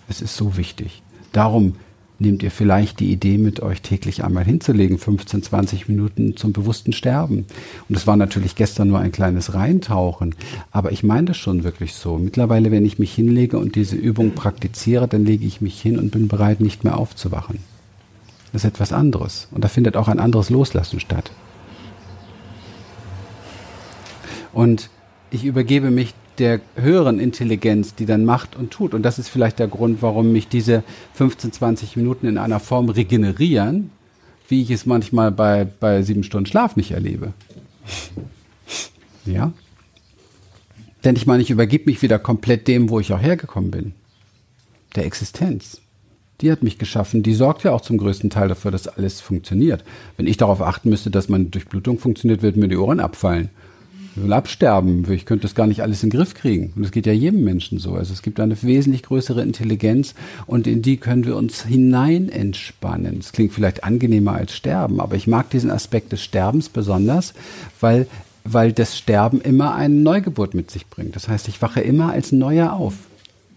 Es 0.09 0.23
ist 0.23 0.37
so 0.37 0.57
wichtig. 0.57 1.03
Darum 1.33 1.75
nehmt 2.23 2.43
ihr 2.43 2.51
vielleicht 2.51 3.01
die 3.01 3.13
Idee 3.13 3.37
mit, 3.37 3.61
euch 3.61 3.83
täglich 3.83 4.25
einmal 4.25 4.45
hinzulegen, 4.45 4.99
15, 4.99 5.43
20 5.43 5.89
Minuten 5.89 6.37
zum 6.37 6.53
bewussten 6.53 6.93
Sterben. 6.93 7.45
Und 7.89 7.95
das 7.95 8.07
war 8.07 8.17
natürlich 8.17 8.55
gestern 8.55 8.89
nur 8.89 8.99
ein 8.99 9.13
kleines 9.13 9.53
Reintauchen, 9.55 10.35
aber 10.71 10.93
ich 10.93 11.03
meine 11.03 11.27
das 11.27 11.37
schon 11.37 11.65
wirklich 11.65 11.95
so. 11.95 12.17
Mittlerweile, 12.19 12.71
wenn 12.71 12.87
ich 12.87 12.99
mich 12.99 13.13
hinlege 13.13 13.59
und 13.59 13.75
diese 13.75 13.97
Übung 13.97 14.31
praktiziere, 14.33 15.07
dann 15.07 15.25
lege 15.25 15.45
ich 15.45 15.61
mich 15.61 15.81
hin 15.81 15.99
und 15.99 16.11
bin 16.11 16.29
bereit, 16.29 16.61
nicht 16.61 16.85
mehr 16.85 16.97
aufzuwachen. 16.97 17.59
Das 18.53 18.65
ist 18.65 18.69
etwas 18.69 18.93
anderes. 18.93 19.49
Und 19.51 19.65
da 19.65 19.69
findet 19.69 19.97
auch 19.97 20.09
ein 20.09 20.19
anderes 20.19 20.51
Loslassen 20.51 21.01
statt. 21.01 21.31
Und 24.53 24.91
ich 25.31 25.45
übergebe 25.45 25.91
mich 25.91 26.15
der 26.43 26.61
höheren 26.75 27.21
Intelligenz, 27.21 27.95
die 27.95 28.05
dann 28.05 28.25
macht 28.25 28.57
und 28.57 28.73
tut. 28.73 28.95
Und 28.95 29.03
das 29.03 29.21
ist 29.21 29.29
vielleicht 29.29 29.61
der 29.61 29.69
Grund, 29.69 30.03
warum 30.03 30.33
mich 30.33 30.49
diese 30.49 30.83
15, 31.15 31.53
20 31.53 31.97
Minuten 31.97 32.27
in 32.27 32.37
einer 32.37 32.59
Form 32.59 32.89
regenerieren, 32.89 33.93
wie 34.49 34.61
ich 34.61 34.73
es 34.73 34.85
manchmal 34.85 35.31
bei, 35.31 35.65
bei 35.65 36.03
sieben 36.03 36.25
Stunden 36.25 36.47
Schlaf 36.47 36.75
nicht 36.75 36.91
erlebe. 36.91 37.33
Ja? 39.25 39.53
Denn 41.05 41.15
ich 41.15 41.29
meine, 41.29 41.45
ich 41.45 41.51
übergebe 41.51 41.89
mich 41.89 42.03
wieder 42.03 42.19
komplett 42.19 42.67
dem, 42.67 42.91
wo 42.91 42.99
ich 42.99 43.13
auch 43.13 43.23
hergekommen 43.23 43.71
bin. 43.71 43.93
Der 44.97 45.07
Existenz. 45.07 45.81
Die 46.41 46.51
hat 46.51 46.65
mich 46.65 46.77
geschaffen. 46.77 47.23
Die 47.23 47.35
sorgt 47.35 47.63
ja 47.63 47.71
auch 47.71 47.83
zum 47.83 47.99
größten 47.99 48.31
Teil 48.31 48.49
dafür, 48.49 48.73
dass 48.73 48.89
alles 48.89 49.21
funktioniert. 49.21 49.85
Wenn 50.17 50.27
ich 50.27 50.39
darauf 50.39 50.61
achten 50.61 50.91
müsste, 50.91 51.13
dass 51.13 51.29
meine 51.29 51.45
Durchblutung 51.45 52.01
funktioniert, 52.01 52.43
würden 52.43 52.59
mir 52.59 52.69
die 52.69 52.77
Ohren 52.77 52.99
abfallen 52.99 53.51
will 54.15 54.33
absterben. 54.33 55.11
Ich 55.11 55.25
könnte 55.25 55.43
das 55.43 55.55
gar 55.55 55.67
nicht 55.67 55.83
alles 55.83 56.03
in 56.03 56.11
den 56.11 56.19
Griff 56.19 56.35
kriegen. 56.35 56.73
Und 56.77 56.83
das 56.83 56.93
geht 56.93 57.07
ja 57.07 57.13
jedem 57.13 57.45
Menschen 57.45 57.79
so. 57.79 57.95
Also 57.95 58.13
es 58.13 58.23
gibt 58.23 58.41
eine 58.41 58.61
wesentlich 58.63 59.03
größere 59.03 59.43
Intelligenz 59.43 60.15
und 60.47 60.67
in 60.67 60.83
die 60.83 60.97
können 60.97 61.25
wir 61.25 61.37
uns 61.37 61.65
hinein 61.65 62.29
entspannen. 62.29 63.19
Es 63.21 63.33
klingt 63.33 63.53
vielleicht 63.53 63.85
angenehmer 63.85 64.33
als 64.33 64.55
Sterben, 64.55 65.01
aber 65.01 65.17
ich 65.17 65.27
mag 65.27 65.51
diesen 65.51 65.71
Aspekt 65.71 66.13
des 66.13 66.23
Sterbens 66.23 66.69
besonders, 66.69 67.35
weil 67.81 68.07
weil 68.45 68.73
das 68.73 68.99
Sterben 68.99 69.41
immer 69.41 69.75
eine 69.75 69.95
Neugeburt 69.95 70.55
mit 70.55 70.71
sich 70.71 70.89
bringt. 70.89 71.15
Das 71.15 71.29
heißt, 71.29 71.49
ich 71.49 71.63
wache 71.63 71.81
immer 71.81 72.11
als 72.11 72.33
Neuer 72.33 72.73
auf. 72.73 72.95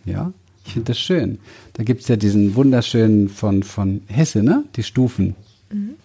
Ja, 0.05 0.31
ich 0.65 0.73
finde 0.73 0.91
das 0.91 0.99
schön. 0.99 1.39
Da 1.73 1.83
gibt 1.83 2.01
es 2.01 2.07
ja 2.07 2.15
diesen 2.15 2.55
wunderschönen 2.55 3.29
von, 3.29 3.63
von 3.63 4.01
Hesse, 4.07 4.43
ne? 4.43 4.63
Die 4.75 4.83
Stufen. 4.83 5.35
Mhm. 5.71 5.95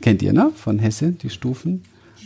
Kennt 0.00 0.22
ihr, 0.22 0.32
ne? 0.32 0.52
Von 0.54 0.78
Hesse, 0.78 1.12
die 1.12 1.30
Stufen. 1.30 1.82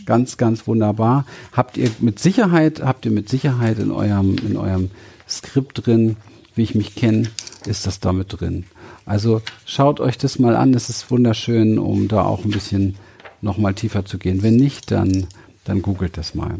Ganz, 0.09 0.37
ganz 0.37 0.65
wunderbar. 0.65 1.23
Habt 1.51 1.77
ihr 1.77 1.91
mit 1.99 2.17
Sicherheit, 2.17 2.81
habt 2.81 3.05
ihr 3.05 3.11
mit 3.11 3.29
Sicherheit 3.29 3.77
in 3.77 3.91
eurem, 3.91 4.37
in 4.39 4.57
eurem 4.57 4.89
Skript 5.29 5.85
drin, 5.85 6.17
wie 6.55 6.63
ich 6.63 6.73
mich 6.73 6.95
kenne, 6.95 7.29
ist 7.67 7.85
das 7.85 7.99
damit 7.99 8.39
drin. 8.39 8.63
Also 9.05 9.43
schaut 9.67 9.99
euch 9.99 10.17
das 10.17 10.39
mal 10.39 10.55
an, 10.55 10.71
das 10.71 10.89
ist 10.89 11.11
wunderschön, 11.11 11.77
um 11.77 12.07
da 12.07 12.23
auch 12.23 12.43
ein 12.43 12.49
bisschen 12.49 12.95
nochmal 13.41 13.75
tiefer 13.75 14.03
zu 14.03 14.17
gehen. 14.17 14.41
Wenn 14.41 14.55
nicht, 14.55 14.89
dann, 14.89 15.27
dann 15.63 15.83
googelt 15.83 16.17
das 16.17 16.33
mal. 16.33 16.55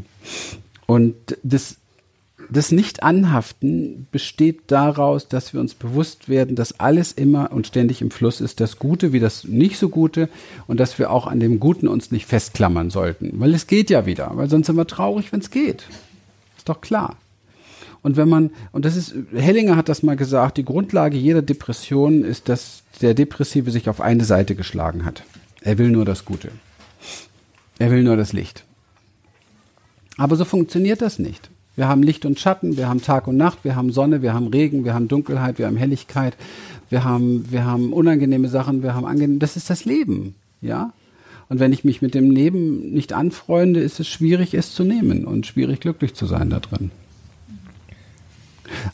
Und 0.85 1.15
das 1.41 1.77
das 2.49 2.71
Nicht-Anhaften 2.71 4.07
besteht 4.11 4.61
daraus, 4.67 5.27
dass 5.27 5.53
wir 5.53 5.59
uns 5.59 5.73
bewusst 5.73 6.29
werden, 6.29 6.55
dass 6.55 6.79
alles 6.79 7.11
immer 7.11 7.51
und 7.51 7.67
ständig 7.67 8.01
im 8.01 8.11
Fluss 8.11 8.41
ist, 8.41 8.59
das 8.59 8.79
Gute 8.79 9.13
wie 9.13 9.19
das 9.19 9.43
nicht 9.43 9.77
so 9.77 9.89
Gute 9.89 10.29
und 10.67 10.79
dass 10.79 10.97
wir 10.97 11.11
auch 11.11 11.27
an 11.27 11.39
dem 11.39 11.59
Guten 11.59 11.87
uns 11.87 12.11
nicht 12.11 12.25
festklammern 12.25 12.89
sollten, 12.89 13.39
weil 13.39 13.53
es 13.53 13.67
geht 13.67 13.89
ja 13.89 14.05
wieder, 14.05 14.31
weil 14.35 14.49
sonst 14.49 14.67
sind 14.67 14.77
wir 14.77 14.87
traurig, 14.87 15.31
wenn 15.31 15.41
es 15.41 15.51
geht. 15.51 15.87
Ist 16.57 16.69
doch 16.69 16.81
klar. 16.81 17.17
Und 18.01 18.15
wenn 18.15 18.29
man, 18.29 18.51
und 18.71 18.85
das 18.85 18.95
ist, 18.95 19.13
Hellinger 19.33 19.75
hat 19.75 19.89
das 19.89 20.03
mal 20.03 20.15
gesagt, 20.15 20.57
die 20.57 20.65
Grundlage 20.65 21.17
jeder 21.17 21.41
Depression 21.41 22.23
ist, 22.23 22.47
dass 22.47 22.83
der 23.01 23.13
Depressive 23.13 23.71
sich 23.71 23.89
auf 23.89 23.99
eine 23.99 24.23
Seite 24.23 24.55
geschlagen 24.55 25.03
hat. 25.03 25.23
Er 25.61 25.77
will 25.77 25.89
nur 25.89 26.05
das 26.05 26.23
Gute. 26.23 26.51
Er 27.77 27.91
will 27.91 28.03
nur 28.03 28.15
das 28.15 28.31
Licht. 28.31 28.63
Aber 30.17 30.35
so 30.37 30.45
funktioniert 30.45 31.01
das 31.01 31.19
nicht. 31.19 31.49
Wir 31.79 31.87
haben 31.87 32.03
Licht 32.03 32.25
und 32.25 32.37
Schatten, 32.37 32.75
wir 32.75 32.89
haben 32.89 33.01
Tag 33.01 33.25
und 33.25 33.37
Nacht, 33.37 33.59
wir 33.63 33.77
haben 33.77 33.93
Sonne, 33.93 34.21
wir 34.21 34.33
haben 34.33 34.47
Regen, 34.47 34.83
wir 34.83 34.93
haben 34.93 35.07
Dunkelheit, 35.07 35.59
wir 35.59 35.65
haben 35.65 35.77
Helligkeit, 35.77 36.35
wir 36.89 37.05
haben, 37.05 37.49
wir 37.51 37.63
haben 37.63 37.93
unangenehme 37.93 38.49
Sachen, 38.49 38.83
wir 38.83 38.95
haben 38.95 39.05
angenehme, 39.05 39.39
das 39.39 39.55
ist 39.55 39.69
das 39.69 39.85
Leben, 39.85 40.35
ja? 40.59 40.91
Und 41.47 41.61
wenn 41.61 41.71
ich 41.71 41.85
mich 41.85 42.01
mit 42.01 42.15
dem 42.15 42.31
Leben 42.31 42.91
nicht 42.91 43.13
anfreunde, 43.13 43.79
ist 43.79 44.01
es 44.01 44.09
schwierig, 44.09 44.55
es 44.55 44.73
zu 44.73 44.83
nehmen 44.83 45.23
und 45.23 45.47
schwierig, 45.47 45.79
glücklich 45.79 46.15
zu 46.15 46.25
sein 46.25 46.49
da 46.49 46.59
drin. 46.59 46.91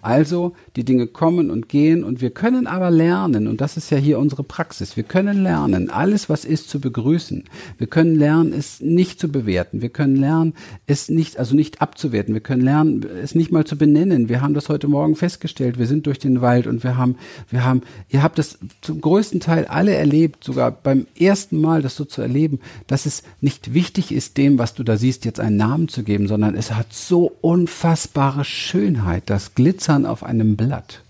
Also 0.02 0.54
die 0.76 0.84
Dinge 0.84 1.08
kommen 1.08 1.50
und 1.50 1.70
gehen 1.70 2.04
und 2.04 2.22
wir 2.22 2.30
können 2.30 2.68
aber 2.68 2.92
lernen, 2.92 3.48
und 3.48 3.62
das 3.62 3.78
ist 3.78 3.90
ja 3.90 3.98
hier 3.98 4.20
unsere 4.20 4.44
Praxis, 4.44 4.98
wir 4.98 5.04
können 5.04 5.44
lernen, 5.44 5.90
alles, 5.90 6.30
was 6.30 6.46
ist, 6.46 6.70
zu 6.70 6.80
begrüßen. 6.80 7.44
Wir 7.78 7.88
können 7.88 8.16
lernen, 8.16 8.54
es 8.54 8.82
nicht 8.82 9.20
zu 9.20 9.30
bewerten. 9.30 9.82
Wir 9.82 9.90
können 9.90 10.16
lernen, 10.16 10.54
es 10.88 11.10
nicht, 11.10 11.38
also 11.38 11.56
nicht 11.56 11.82
abzuwerten. 11.82 12.34
Wir 12.34 12.42
können 12.42 12.62
lernen, 12.62 13.06
es 13.22 13.36
nicht 13.36 13.52
mal 13.52 13.66
zu 13.66 13.78
benennen. 13.78 14.30
Wir 14.30 14.42
haben 14.42 14.54
das 14.54 14.70
heute 14.70 14.88
Morgen 14.88 15.16
festgestellt. 15.16 15.78
Wir 15.78 15.88
sind 15.88 16.08
durch 16.08 16.20
den 16.20 16.42
Wald 16.42 16.68
und 16.68 16.84
wir 16.84 16.98
haben, 16.98 17.16
wir 17.50 17.64
haben, 17.66 17.82
ihr 18.10 18.24
habt 18.24 18.38
das 18.38 18.60
zum 18.82 19.02
größten 19.02 19.40
Teil 19.40 19.66
alle 19.66 19.94
erlebt, 19.94 20.44
sogar 20.44 20.72
beim 20.72 21.08
ersten 21.18 21.60
Mal 21.60 21.82
das 21.82 21.96
so 21.96 22.06
zu 22.06 22.22
erleben, 22.22 22.60
dass 22.88 23.06
es 23.06 23.24
nicht 23.42 23.74
wichtig 23.74 24.12
ist, 24.12 24.38
dem, 24.38 24.58
was 24.58 24.74
du 24.74 24.84
da 24.84 24.98
siehst, 24.98 25.26
jetzt 25.26 25.40
einen 25.40 25.58
Namen 25.58 25.88
zu 25.88 26.04
geben, 26.04 26.28
sondern 26.28 26.56
es 26.56 26.74
hat 26.74 26.94
so 26.94 27.32
unfassbare 27.42 28.46
Schönheit, 28.46 29.24
das 29.30 29.56
Glitzern 29.66 30.06
auf 30.06 30.24
einem 30.24 30.56
Blatt. 30.56 31.02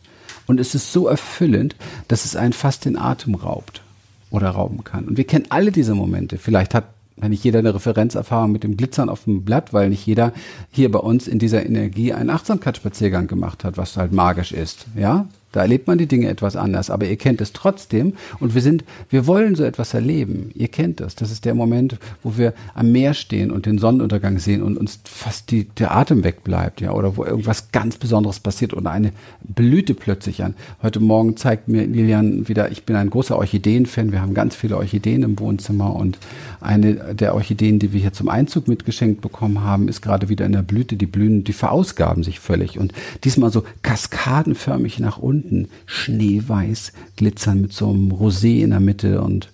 Und 0.47 0.61
es 0.61 0.75
ist 0.75 0.93
so 0.93 1.09
erfüllend, 1.09 1.75
dass 2.07 2.23
es 2.23 2.37
einen 2.37 2.53
fast 2.53 2.85
den 2.85 2.97
Atem 2.97 3.35
raubt 3.35 3.81
oder 4.29 4.51
rauben 4.51 4.85
kann. 4.85 5.03
Und 5.09 5.17
wir 5.17 5.27
kennen 5.27 5.47
alle 5.49 5.73
diese 5.73 5.93
Momente. 5.93 6.37
Vielleicht 6.37 6.73
hat 6.73 6.85
nicht 7.17 7.43
jeder 7.43 7.59
eine 7.59 7.75
Referenzerfahrung 7.75 8.53
mit 8.53 8.63
dem 8.63 8.77
Glitzern 8.77 9.09
auf 9.09 9.25
dem 9.25 9.43
Blatt, 9.43 9.73
weil 9.73 9.89
nicht 9.89 10.05
jeder 10.05 10.31
hier 10.71 10.89
bei 10.89 10.99
uns 10.99 11.27
in 11.27 11.37
dieser 11.37 11.65
Energie 11.65 12.13
einen 12.13 12.29
Achtsamkeitsspaziergang 12.29 13.27
gemacht 13.27 13.65
hat, 13.65 13.75
was 13.75 13.97
halt 13.97 14.13
magisch 14.13 14.53
ist. 14.53 14.85
Ja, 14.95 15.27
da 15.55 15.61
erlebt 15.61 15.87
man 15.87 15.97
die 15.97 16.07
Dinge 16.07 16.27
etwas 16.27 16.57
anders, 16.57 16.89
aber 16.89 17.05
ihr 17.05 17.15
kennt 17.15 17.39
es 17.39 17.53
trotzdem 17.53 18.13
und 18.41 18.55
wir 18.55 18.61
sind, 18.61 18.83
wir 19.09 19.25
wollen 19.25 19.55
so 19.55 19.63
etwas 19.63 19.93
erleben. 19.93 20.51
Ihr 20.53 20.67
kennt 20.67 20.99
das. 20.99 21.15
Das 21.15 21.31
ist 21.31 21.45
der 21.45 21.55
Moment, 21.55 21.97
wo 22.23 22.35
wir 22.35 22.53
am 22.73 22.91
Meer 22.91 23.13
stehen 23.13 23.51
und 23.51 23.65
den 23.65 23.77
Sonnenuntergang 23.77 24.37
sehen 24.39 24.61
und 24.61 24.77
uns 24.77 24.99
fast 25.05 25.51
die, 25.51 25.63
der 25.63 25.95
Atem 25.95 26.25
wegbleibt, 26.25 26.81
ja, 26.81 26.91
oder 26.91 27.15
wo 27.15 27.23
irgendwas 27.23 27.71
ganz 27.71 27.95
Besonderes 27.97 28.41
passiert 28.41 28.73
oder 28.73 28.91
eine 28.91 29.11
Blüte 29.43 29.93
plötzlich 29.93 30.43
an. 30.43 30.55
Heute 30.81 30.99
Morgen 30.99 31.37
zeigt 31.37 31.69
mir 31.69 31.85
Lilian 31.85 32.49
wieder, 32.49 32.69
ich 32.69 32.83
bin 32.83 32.97
ein 32.97 33.09
großer 33.09 33.37
Orchideen-Fan. 33.37 34.11
Wir 34.11 34.21
haben 34.21 34.33
ganz 34.33 34.55
viele 34.55 34.75
Orchideen 34.75 35.23
im 35.23 35.39
Wohnzimmer 35.39 35.95
und 35.95 36.17
eine 36.59 37.15
der 37.15 37.33
Orchideen, 37.35 37.79
die 37.79 37.93
wir 37.93 38.01
hier 38.01 38.13
zum 38.13 38.27
Einzug 38.27 38.67
mitgeschenkt 38.67 39.21
bekommen 39.21 39.61
haben, 39.61 39.87
ist 39.87 40.01
gerade 40.01 40.27
wieder 40.27 40.45
in 40.45 40.51
der 40.51 40.63
Blüte. 40.63 40.97
Die 40.97 41.05
blühen, 41.05 41.43
die 41.43 41.53
verausgaben 41.53 42.23
sich 42.23 42.39
völlig 42.39 42.77
und 42.77 42.93
diesmal 43.23 43.51
so 43.51 43.63
kaskadenförmig 43.83 44.99
nach 44.99 45.17
unten 45.17 45.44
unten 45.45 45.69
schneeweiß 45.85 46.91
glitzern 47.15 47.61
mit 47.61 47.73
so 47.73 47.89
einem 47.89 48.11
Rosé 48.11 48.61
in 48.63 48.71
der 48.71 48.79
Mitte 48.79 49.21
und 49.21 49.49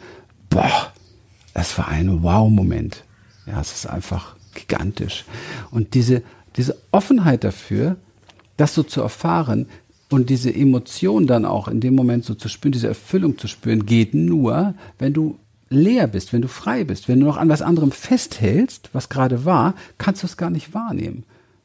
boah, 0.49 0.93
das 1.53 1.77
war 1.77 1.89
ein 1.89 2.23
Wow-Moment. 2.23 3.03
Ja, 3.45 3.59
es 3.59 3.73
ist 3.73 3.85
einfach 3.87 4.35
gigantisch. 4.53 5.25
Und 5.69 5.93
diese, 5.93 6.23
diese 6.55 6.77
Offenheit 6.91 7.43
dafür, 7.43 7.97
das 8.57 8.73
so 8.73 8.83
zu 8.83 9.01
erfahren 9.01 9.67
und 10.09 10.29
diese 10.29 10.53
Emotion 10.53 11.27
dann 11.27 11.45
auch 11.45 11.67
in 11.67 11.81
dem 11.81 11.95
Moment 11.95 12.25
so 12.25 12.35
zu 12.35 12.47
spüren, 12.47 12.71
diese 12.71 12.87
Erfüllung 12.87 13.37
zu 13.37 13.47
spüren, 13.47 13.85
geht 13.85 14.13
nur, 14.13 14.75
wenn 14.97 15.13
du 15.13 15.37
leer 15.69 16.07
bist, 16.07 16.33
wenn 16.33 16.41
du 16.41 16.49
frei 16.49 16.83
bist, 16.83 17.07
wenn 17.07 17.19
du 17.19 17.25
noch 17.25 17.37
an 17.37 17.49
was 17.49 17.61
anderem 17.61 17.91
festhältst, 17.91 18.89
was 18.93 19.09
gerade 19.09 19.45
war, 19.45 19.73
kannst 19.97 20.23
du 20.23 20.27
es 20.27 20.37
gar 20.37 20.49
nicht 20.49 20.73
wahrnehmen. 20.73 21.23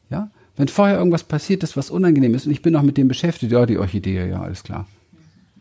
Ja? 0.09 0.31
Wenn 0.57 0.67
vorher 0.67 0.97
irgendwas 0.97 1.23
passiert 1.23 1.63
ist, 1.63 1.77
was 1.77 1.89
unangenehm 1.91 2.33
ist 2.33 2.47
und 2.47 2.51
ich 2.51 2.63
bin 2.63 2.73
noch 2.73 2.81
mit 2.81 2.97
dem 2.97 3.07
beschäftigt, 3.07 3.51
ja, 3.51 3.65
die 3.65 3.77
Orchidee, 3.77 4.27
ja, 4.27 4.41
alles 4.41 4.63
klar. 4.63 4.87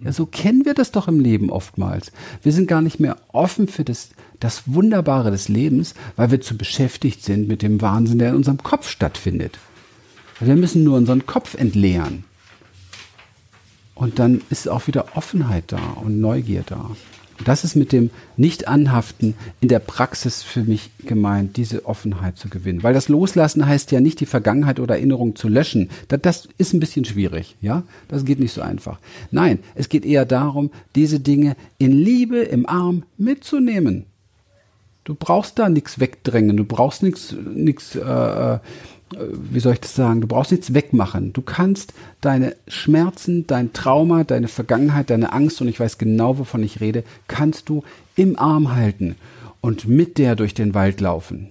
Ja, 0.00 0.12
so 0.12 0.26
kennen 0.26 0.64
wir 0.64 0.74
das 0.74 0.90
doch 0.90 1.08
im 1.08 1.20
Leben 1.20 1.50
oftmals. 1.50 2.12
Wir 2.42 2.52
sind 2.52 2.66
gar 2.66 2.82
nicht 2.82 3.00
mehr 3.00 3.16
offen 3.28 3.68
für 3.68 3.84
das, 3.84 4.10
das 4.40 4.62
Wunderbare 4.66 5.30
des 5.30 5.48
Lebens, 5.48 5.94
weil 6.16 6.30
wir 6.30 6.40
zu 6.40 6.56
beschäftigt 6.56 7.22
sind 7.22 7.48
mit 7.48 7.62
dem 7.62 7.80
Wahnsinn, 7.80 8.18
der 8.18 8.30
in 8.30 8.36
unserem 8.36 8.62
Kopf 8.62 8.88
stattfindet. 8.88 9.58
Wir 10.40 10.56
müssen 10.56 10.84
nur 10.84 10.96
unseren 10.96 11.24
Kopf 11.24 11.54
entleeren. 11.54 12.24
Und 13.94 14.18
dann 14.18 14.42
ist 14.50 14.68
auch 14.68 14.86
wieder 14.86 15.16
Offenheit 15.16 15.64
da 15.68 15.80
und 16.02 16.20
Neugier 16.20 16.62
da. 16.66 16.90
Das 17.44 17.64
ist 17.64 17.76
mit 17.76 17.92
dem 17.92 18.10
Nicht-Anhaften 18.36 19.34
in 19.60 19.68
der 19.68 19.78
Praxis 19.78 20.42
für 20.42 20.62
mich 20.62 20.90
gemeint, 21.04 21.56
diese 21.56 21.84
Offenheit 21.86 22.38
zu 22.38 22.48
gewinnen. 22.48 22.82
Weil 22.82 22.94
das 22.94 23.08
Loslassen 23.08 23.66
heißt 23.66 23.92
ja 23.92 24.00
nicht, 24.00 24.20
die 24.20 24.26
Vergangenheit 24.26 24.80
oder 24.80 24.96
Erinnerung 24.96 25.36
zu 25.36 25.48
löschen. 25.48 25.90
Das, 26.08 26.20
das 26.22 26.48
ist 26.58 26.72
ein 26.72 26.80
bisschen 26.80 27.04
schwierig, 27.04 27.56
ja? 27.60 27.82
Das 28.08 28.24
geht 28.24 28.40
nicht 28.40 28.52
so 28.52 28.62
einfach. 28.62 28.98
Nein, 29.30 29.58
es 29.74 29.88
geht 29.88 30.04
eher 30.04 30.24
darum, 30.24 30.70
diese 30.94 31.20
Dinge 31.20 31.56
in 31.78 31.92
Liebe, 31.92 32.38
im 32.38 32.66
Arm 32.66 33.04
mitzunehmen. 33.18 34.06
Du 35.04 35.14
brauchst 35.14 35.58
da 35.58 35.68
nichts 35.68 36.00
wegdrängen, 36.00 36.56
du 36.56 36.64
brauchst 36.64 37.02
nichts, 37.02 37.34
nichts, 37.54 37.94
äh, 37.94 38.00
äh 38.00 38.58
wie 39.10 39.60
soll 39.60 39.74
ich 39.74 39.80
das 39.80 39.94
sagen, 39.94 40.20
du 40.20 40.26
brauchst 40.26 40.50
nichts 40.50 40.74
wegmachen. 40.74 41.32
Du 41.32 41.42
kannst 41.42 41.94
deine 42.20 42.56
Schmerzen, 42.66 43.46
dein 43.46 43.72
Trauma, 43.72 44.24
deine 44.24 44.48
Vergangenheit, 44.48 45.10
deine 45.10 45.32
Angst, 45.32 45.60
und 45.60 45.68
ich 45.68 45.78
weiß 45.78 45.98
genau, 45.98 46.38
wovon 46.38 46.62
ich 46.62 46.80
rede, 46.80 47.04
kannst 47.28 47.68
du 47.68 47.84
im 48.16 48.38
Arm 48.38 48.74
halten 48.74 49.16
und 49.60 49.86
mit 49.86 50.18
der 50.18 50.34
durch 50.34 50.54
den 50.54 50.74
Wald 50.74 51.00
laufen. 51.00 51.50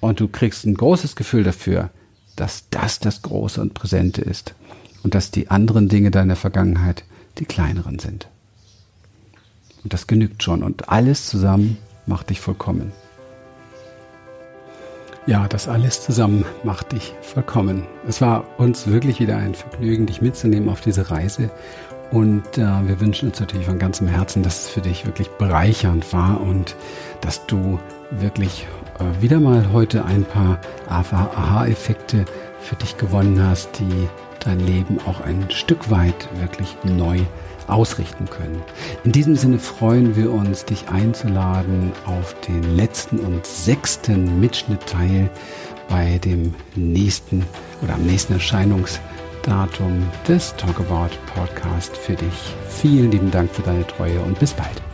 Und 0.00 0.20
du 0.20 0.28
kriegst 0.28 0.66
ein 0.66 0.74
großes 0.74 1.16
Gefühl 1.16 1.44
dafür, 1.44 1.90
dass 2.36 2.68
das 2.70 2.98
das 2.98 3.22
Große 3.22 3.60
und 3.60 3.72
Präsente 3.72 4.20
ist 4.20 4.54
und 5.02 5.14
dass 5.14 5.30
die 5.30 5.50
anderen 5.50 5.88
Dinge 5.88 6.10
deiner 6.10 6.36
Vergangenheit 6.36 7.04
die 7.38 7.46
kleineren 7.46 7.98
sind. 7.98 8.28
Und 9.82 9.92
das 9.94 10.06
genügt 10.06 10.42
schon 10.42 10.62
und 10.62 10.90
alles 10.90 11.26
zusammen 11.26 11.78
macht 12.06 12.30
dich 12.30 12.40
vollkommen. 12.40 12.92
Ja, 15.26 15.48
das 15.48 15.66
alles 15.66 16.02
zusammen 16.02 16.44
macht 16.62 16.92
dich 16.92 17.12
vollkommen. 17.20 17.84
Es 18.06 18.20
war 18.20 18.44
uns 18.58 18.86
wirklich 18.86 19.18
wieder 19.18 19.36
ein 19.36 19.56
Vergnügen, 19.56 20.06
dich 20.06 20.22
mitzunehmen 20.22 20.68
auf 20.68 20.80
diese 20.80 21.10
Reise. 21.10 21.50
Und 22.12 22.58
äh, 22.58 22.86
wir 22.86 23.00
wünschen 23.00 23.30
uns 23.30 23.40
natürlich 23.40 23.66
von 23.66 23.80
ganzem 23.80 24.06
Herzen, 24.06 24.44
dass 24.44 24.60
es 24.60 24.68
für 24.68 24.82
dich 24.82 25.04
wirklich 25.04 25.28
bereichernd 25.30 26.12
war 26.12 26.40
und 26.40 26.76
dass 27.22 27.44
du 27.46 27.80
wirklich 28.12 28.68
äh, 29.00 29.20
wieder 29.20 29.40
mal 29.40 29.72
heute 29.72 30.04
ein 30.04 30.24
paar 30.24 30.60
Aha-Effekte 30.88 32.24
für 32.60 32.76
dich 32.76 32.96
gewonnen 32.96 33.42
hast, 33.42 33.80
die 33.80 34.08
dein 34.44 34.60
Leben 34.60 34.98
auch 35.06 35.20
ein 35.22 35.50
Stück 35.50 35.90
weit 35.90 36.28
wirklich 36.38 36.76
neu 36.84 37.18
ausrichten 37.68 38.28
können. 38.30 38.62
In 39.04 39.12
diesem 39.12 39.36
Sinne 39.36 39.58
freuen 39.58 40.16
wir 40.16 40.32
uns, 40.32 40.64
dich 40.64 40.88
einzuladen 40.88 41.92
auf 42.06 42.34
den 42.40 42.76
letzten 42.76 43.18
und 43.18 43.46
sechsten 43.46 44.40
Mitschnittteil 44.40 45.30
bei 45.88 46.18
dem 46.18 46.54
nächsten 46.74 47.44
oder 47.82 47.94
am 47.94 48.02
nächsten 48.02 48.34
Erscheinungsdatum 48.34 50.06
des 50.26 50.54
Talk 50.56 50.80
About 50.80 51.14
Podcast 51.34 51.96
für 51.96 52.14
dich. 52.14 52.54
Vielen 52.68 53.10
lieben 53.10 53.30
Dank 53.30 53.50
für 53.50 53.62
deine 53.62 53.86
Treue 53.86 54.20
und 54.20 54.38
bis 54.38 54.52
bald. 54.52 54.85